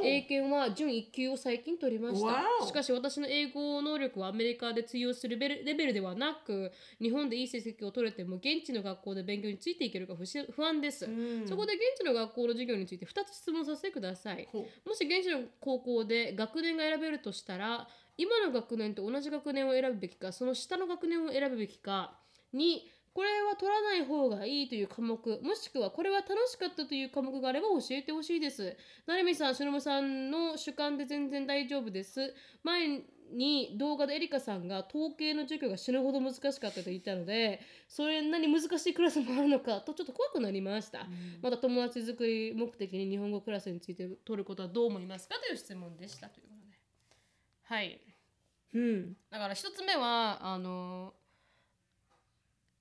[0.02, 2.66] 英検は準1級を最近取りました。
[2.66, 11.46] しかし私の英語能力はアメリカで通用するレベルではなく日本でいい成績を取れても現地の学校で勉強についていけるか不し不安です、うん。
[11.46, 14.48] そこで現地の学校の授業について2つ質問させてください。
[14.52, 22.18] もし現地の高校で学年が選べるとしたら今の学年と同じ学年を選ぶべきかその下の学年を選ぶべきか
[22.54, 22.80] 2
[23.14, 28.76] これは取らない方がいいという科目もしくはこれは楽しかったという科目があれば教えてほしいです。
[29.06, 32.32] なるみさんしのぶさんの主観で全然大丈夫です。
[32.62, 33.02] 前
[33.32, 41.06] に動画でエリカさんが統計の授業が死ぬほど難しかったと言ったのでそれなに難しいクラスもあるのかとちょっと怖くなりました、
[41.42, 46.76] また友達作り目的に日本語クラスについて取ることはどう思いますかという質問でしたということで。
[47.64, 48.00] はい。
[48.74, 49.16] うん。
[49.30, 51.14] だから一つ目はあの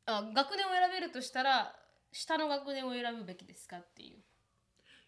[0.05, 1.75] あ学年を選べるとしたら
[2.11, 4.19] 下の学年を選ぶべきですかっていう、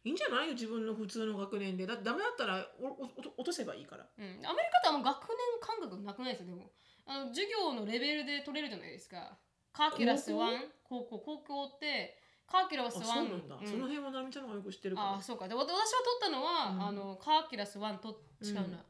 [0.04, 0.48] いいんじゃない？
[0.48, 1.86] よ自分の普通の学年で。
[1.86, 3.06] だダメだったらおおお
[3.38, 4.06] 落とせばいいから。
[4.18, 6.32] うん、アメリカってあんま学年感覚なくない？
[6.34, 6.72] ですよでも。
[7.06, 9.38] あの授業のレベルで取れるじゃないですか。
[9.74, 10.38] カーキュラス1
[10.84, 11.20] 高校？
[11.20, 13.68] 高校ってカーキュラス1あそうなんだ、うん。
[13.68, 15.14] その辺はなみちゃんの方がよく知ってるから。
[15.16, 15.48] あそうか。
[15.48, 15.76] でわ私は
[16.22, 16.88] 取ったのは、うん。
[16.88, 18.84] あのカーキュラス1と違うな、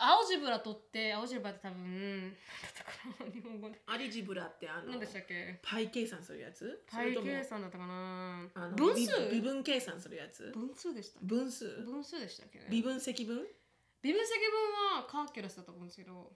[0.00, 2.90] うんアオジブラ取ってアオジブラって多分だったか
[3.24, 3.80] な日本語で。
[3.86, 5.58] アリジブラってあの何でしたっけ？
[5.62, 6.84] パイ計算するやつ？
[6.90, 8.46] パイ計算だったかな。
[8.54, 9.10] あの分数？
[9.30, 10.52] 微微分計算するやつ？
[10.54, 11.66] 分数でした分数？
[11.82, 12.66] 分数でしたっけね。
[12.70, 13.36] 微分積分？
[13.36, 13.42] も
[14.02, 16.32] 微分積分はカーキュラスだと思うんですけど。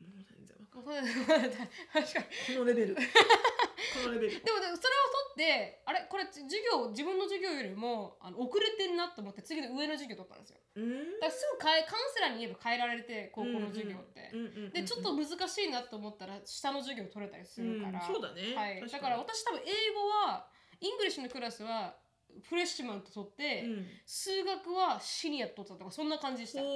[0.00, 2.56] う全然わかんこれ確かに。
[2.56, 2.96] このレベル
[3.94, 4.44] このレベル。
[4.44, 10.58] でもでもそれを取ってあれこれ授業自分の授業よりもあの遅れてんなと思って次の上の授業取ったんですよ。
[10.76, 11.20] うん。
[11.20, 14.72] だからすぐ変えカウンセラーに言えば変えられて高校の授業って、うんうんうんうん。
[14.72, 18.54] でちょっと難しいなと思ったら下の授業取れたりするから、うんそうだね。
[18.56, 20.48] はい、だから私多分英語は
[20.80, 21.96] English のクラスは
[22.42, 23.86] freshman と取って、うん。
[24.04, 26.66] 数学は senior と取ったとかそんな感じでした、は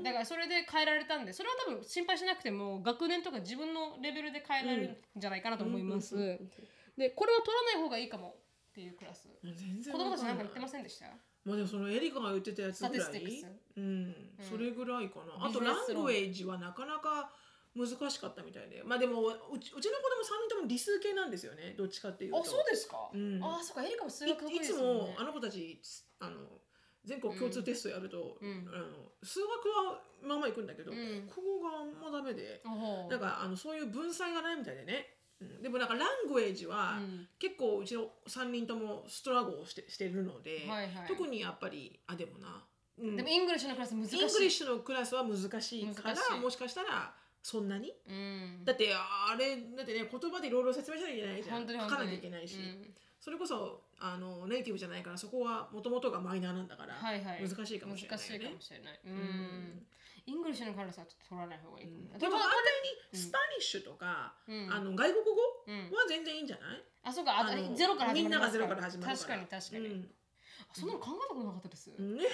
[0.00, 6.50] い、だからそれで変えられたんでそれは多分心配しなくても学年とか自分のレベルで変えられるんじゃないかなと思います、うん
[6.96, 9.28] でこれは取らない方がいいかもっていうクラス。
[9.42, 11.06] 全然子供たちなんか言ってまませんでした？
[11.44, 13.44] まあでもそのエリカが言ってたやつぐらい。
[13.76, 14.14] うん、うん。
[14.40, 15.46] それぐらいかな。
[15.46, 17.30] あと language はなかなか
[17.76, 18.82] 難しかったみたいで。
[18.82, 21.74] まあでもうちうちの子供3人とも理数系なんですよね。
[21.76, 22.40] どっちかっていうと。
[22.40, 23.38] あそうですか、うん。
[23.44, 23.84] あそっか。
[23.84, 25.02] エリカも数い学得意いつですもんね。
[25.12, 25.78] もあの子たち
[26.18, 26.36] あの
[27.04, 28.68] 全国共通テストやると、うん。
[28.72, 29.50] あの数学
[29.92, 31.28] はまあまあ行くんだけど、うん。
[31.28, 32.62] 国語があんまダメで。
[32.64, 35.06] うなんかあのそういう文才がないみたいでね、
[35.40, 37.28] うん、でもなんか language は、うん。
[37.38, 41.08] 結構うちの3人とも struggle をしてしてるので、はいはい。
[41.08, 42.64] 特にやっぱりあでもな、
[42.98, 43.16] うん。
[43.16, 44.20] でも English のクラス難しい。
[44.20, 47.14] English のクラスは難しいからもしかしたら
[47.46, 47.94] そんなに？
[48.10, 48.64] うん。
[48.64, 51.62] だってあれだってね言葉でいろいろ説明しなきゃいけないじゃん。
[51.62, 52.90] 書かなきゃいけないし、うん。
[53.20, 57.46] それこそあのネイティブじゃないからそこはもともとがマイナーなんだから、はいはい。
[57.46, 58.34] 難しいかもしれないよね。
[58.34, 59.00] 難しいかもしれない。
[59.06, 59.86] うん、ん。
[60.26, 64.66] English のクラスはちょっと取らない方がいいかも、でも反対にスパニッシュとか、うん。
[64.66, 65.38] あの外国語
[65.70, 65.94] うん。
[65.94, 67.38] は全然いいんじゃない、あそうか。
[67.38, 69.38] ああのゼロからみんながゼロから始まるから。
[69.38, 70.02] 確かに確かに、
[70.80, 72.16] そんなの考えたことなかったです、うん。
[72.16, 72.24] ね。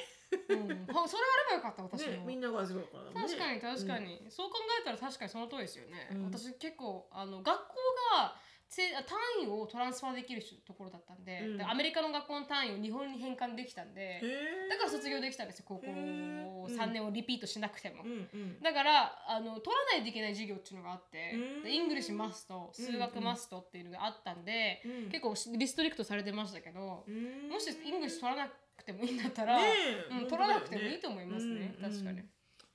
[0.49, 0.87] うん。
[0.91, 3.11] あそれあればよかった私も、ねみんながゼロからね。
[3.15, 6.25] 確かに確かに、そう考えたら確かにその通りですよね、うん。
[6.25, 7.75] 私結構あの学校
[8.19, 11.59] がせ単位を transfer できるところだったんで,、うん。
[11.59, 14.23] でアメリカの学校の単位を日本に変換できたんで
[14.71, 16.53] だから卒業できたんですよ高校へー。
[16.69, 21.35] 3年をリピートしなくても、うんうんだからあの取らないといけない授業っていうのがあって
[21.67, 27.49] English must 数学 must っていうのがあったんで、うん結構 restrict されてましたけど、うん。
[27.51, 29.65] もし English 取らなくてもいいんだったら、ね
[30.11, 30.23] え。
[30.23, 31.91] うん、取らなくてもいいと思いますね、うん。
[31.91, 32.23] 確かに。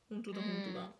[0.09, 0.91] 本当だ本当だ、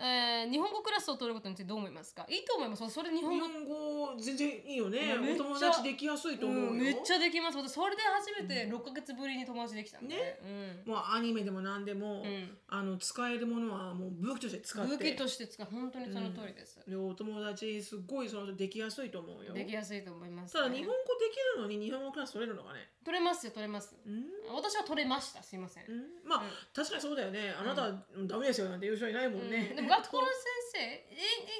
[0.00, 2.24] えー日本語クラスを取ることについてどう思いますか？
[2.28, 2.88] いいと思います。
[2.88, 5.16] それ日本日語本語全然いいよね。
[5.34, 7.58] お友達できやすいと思うよ、うんめっちゃできます。
[7.58, 10.38] 私それで初めて6ヶ月ぶりに友達できたんで、ね。
[10.86, 10.92] うん。
[10.92, 12.56] もうアニメでも何でも、うん。
[12.68, 14.96] あの使えるものはもう武器として使って。
[14.96, 19.52] 武器として使う本当にその通りです、でお友達すっごいそのできやすいと思うよ。
[19.52, 20.94] できやすいと思います、ただ日本語で
[21.32, 22.88] きるのに日本語クラス取れるのかね。
[23.04, 23.96] 取れますよ取れます。
[24.06, 24.24] うん。
[24.54, 25.42] 私は取れました。
[25.42, 26.28] すいません、うん。
[26.28, 26.42] まあ、
[26.74, 27.52] 確かにそうだよね。
[27.58, 27.92] あなたは
[28.26, 29.76] ダメですよなんて言う人いないもんね、うん。
[29.76, 30.34] でも学校の先
[30.72, 31.04] 生え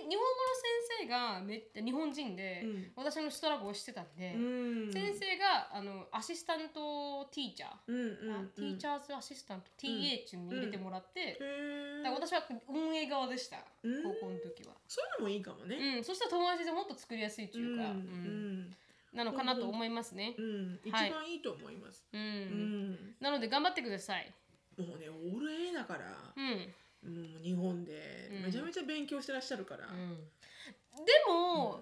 [0.04, 0.26] え日本語の
[0.86, 2.92] 先生がめっ日本人で、うん。
[2.96, 4.92] 私のストラゴをしてたんで、うん。
[4.92, 8.36] 先生があのアシスタントティーチャー、うんうんうん。
[8.36, 12.02] あティーチャーズアシスタント、TH に入れてもらって、へー。
[12.02, 14.02] だから私は運営側でした、うん。
[14.02, 15.96] 高校の時は、そういうのもいいかもね。
[15.98, 18.76] うん、そしたら友達でもっと作りやすいっていうか、うんうん
[19.10, 20.34] なのかなと思いますね。
[20.38, 23.14] うん、うん、一はい番いいと思います、うん、うん。
[23.20, 24.32] なので頑張ってください。
[24.76, 28.42] もうねオール A だから、うん、もう日本でうん。
[28.44, 30.16] めちゃめちゃ勉強してらっしゃるから、うん、
[31.04, 31.80] でも、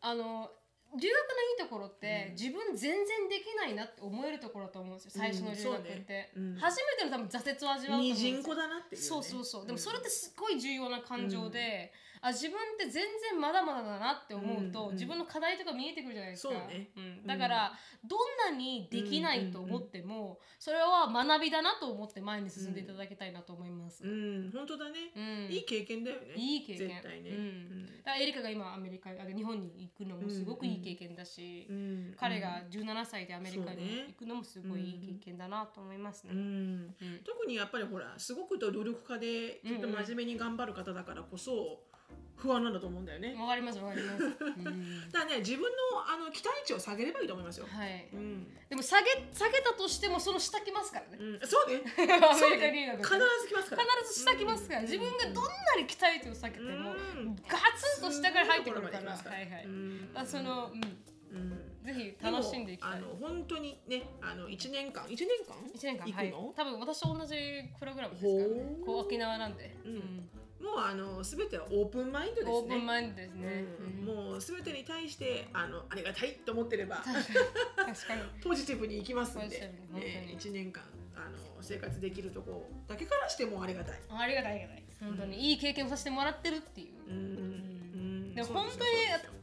[0.00, 0.50] あの
[0.96, 2.32] 留学のいいところって、うん。
[2.32, 6.54] 自分全然できないなって思えるところだと思うんですよ最初の留学って、うんそうね。
[6.54, 6.56] うん。
[6.56, 8.30] 初めての多分挫折を味わうと思うんですよ。
[8.30, 9.66] ミジンコだなっていう、ね、そうそうそう。
[9.66, 16.54] でもそれってすごい重要な感情で、あ自分って全然まだまだだなって思うと、うんうん自分の課題とか見えてくるじゃないですか。
[16.54, 16.90] そうね。
[17.22, 17.72] ん、だから、
[18.04, 18.16] ど
[18.50, 24.02] んなにできないと思っても、それは学びだなと思って前に進んでいただきたいなと思います。
[24.04, 24.50] うん。
[24.52, 25.52] 本当だね、うん。
[25.52, 26.34] いい経験だよね。
[26.34, 26.88] いい経験。
[26.88, 27.30] 絶対ね。
[27.30, 27.86] うん。
[27.86, 31.76] だからエリカが今アメリカあ日本に行くのもすごくいい経験だし、うん。
[31.76, 31.80] う
[32.10, 32.14] ん。
[32.18, 36.32] 彼が17歳でアメリカに行くのもすごいいい経験だなと思いますね。
[36.34, 36.38] うん。
[36.40, 37.20] うん。
[37.24, 41.80] 特にやっぱりほらすごく努力家できっと真面目に頑張る方だからこそ
[42.38, 43.34] 不安なんだと思うんだよね。
[43.34, 44.24] わかりますわかります。
[44.24, 45.68] うんだからね自分の
[46.06, 47.66] あの期待値を下げればいいと思いますよ。
[47.66, 48.08] はい。
[48.12, 51.18] うん、でも下げ下げたとしてもその下来ますからね。
[51.18, 51.82] うん、そうね。
[52.22, 53.82] ア そうねメリカリーガー必だとず来ますから。
[53.82, 58.98] 必ず下来ますから、自分がどんなに期待値を下げても、うんガツンと下から入ってくるから。
[58.98, 59.64] すごいところまで来ますからはいはい。
[59.64, 60.82] うんだからその、うん、
[61.36, 63.20] うんぜひ楽しんでいきたいもあ。
[63.20, 66.54] の本当にねあの一年間一年間一年間行くの、はい。
[66.54, 67.34] 多分私と同じ
[67.80, 68.86] プログラムですからねほう。
[68.86, 69.76] こう沖縄なんで。
[69.84, 72.52] うんもうあのすべてはオープンマインドですね。
[72.52, 73.64] オープンマインドですね。
[74.00, 77.02] うんもうすべてに対してあのありがたいと思ってれば。
[78.42, 80.82] ポジティブにいきますんでね一年間
[81.14, 83.98] あの生活できるとこだけからしてもありがたい。
[84.08, 84.84] ありがたいありがたい。
[85.00, 87.10] 本当にいい経験をさせてもらってるっていう。
[87.10, 87.18] うんう
[87.54, 88.90] んで本当に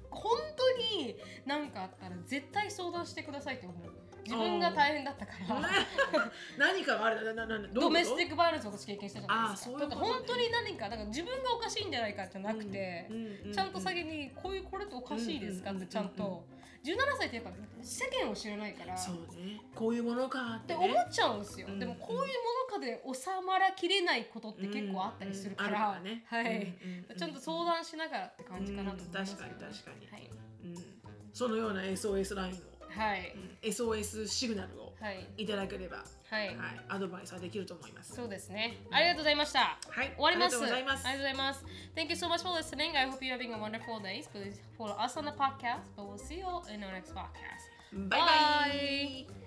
[0.09, 5.61] 本当に何かあったら絶対相談してくださいって思う自分が大変だったから。
[6.57, 7.35] 何かがある。
[7.35, 16.43] なななドメスティックバイオレンスを私経験したじゃないですかだから本当に何かだから自分がおかしいんじゃないかじゃなくて、ううちゃんと先にこういうこれっておかしいですかうんってちゃんと。
[16.85, 18.95] 17歳ってやっぱ世間を知らないから。
[18.95, 19.59] そうね。
[19.73, 26.23] こういうものかっっててね思っちゃうんですよ、うんでもこういうものかで収まらきれないことって結構あったりするから,、うんうんあるね。
[26.27, 27.17] はい、うんうんうん。
[27.17, 30.07] ちゃんと相談しながらって感じかなと思います、うん確かに確かに。
[30.07, 30.29] はい、
[30.63, 30.75] うん。
[31.33, 32.55] そのような SOS ラインを、
[32.95, 35.97] はいうん SOS シグナルをはいいただければ、
[36.29, 36.57] はい、はい、
[36.89, 38.15] アドバイスはできると思います。
[38.15, 38.77] そうですね。
[38.91, 39.77] ありがとうございました。
[39.89, 40.57] はい、終わります。
[40.57, 41.65] ありがとうございますありがとうございます。
[41.95, 42.97] Thank you so much for listening.
[42.97, 44.23] I hope you're having a wonderful day.
[44.33, 47.75] Please follow us on the podcast, but we'll see you in our next podcast.
[48.09, 49.44] バイバイ